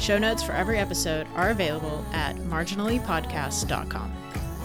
[0.00, 4.12] Show notes for every episode are available at marginallypodcast.com.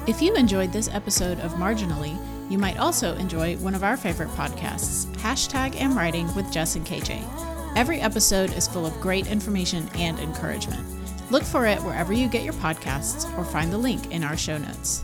[0.08, 2.18] If you enjoyed this episode of Marginally,
[2.50, 6.86] you might also enjoy one of our favorite podcasts, Hashtag Am Writing with Jess and
[6.86, 7.22] KJ.
[7.76, 10.88] Every episode is full of great information and encouragement.
[11.32, 14.58] Look for it wherever you get your podcasts or find the link in our show
[14.58, 15.04] notes.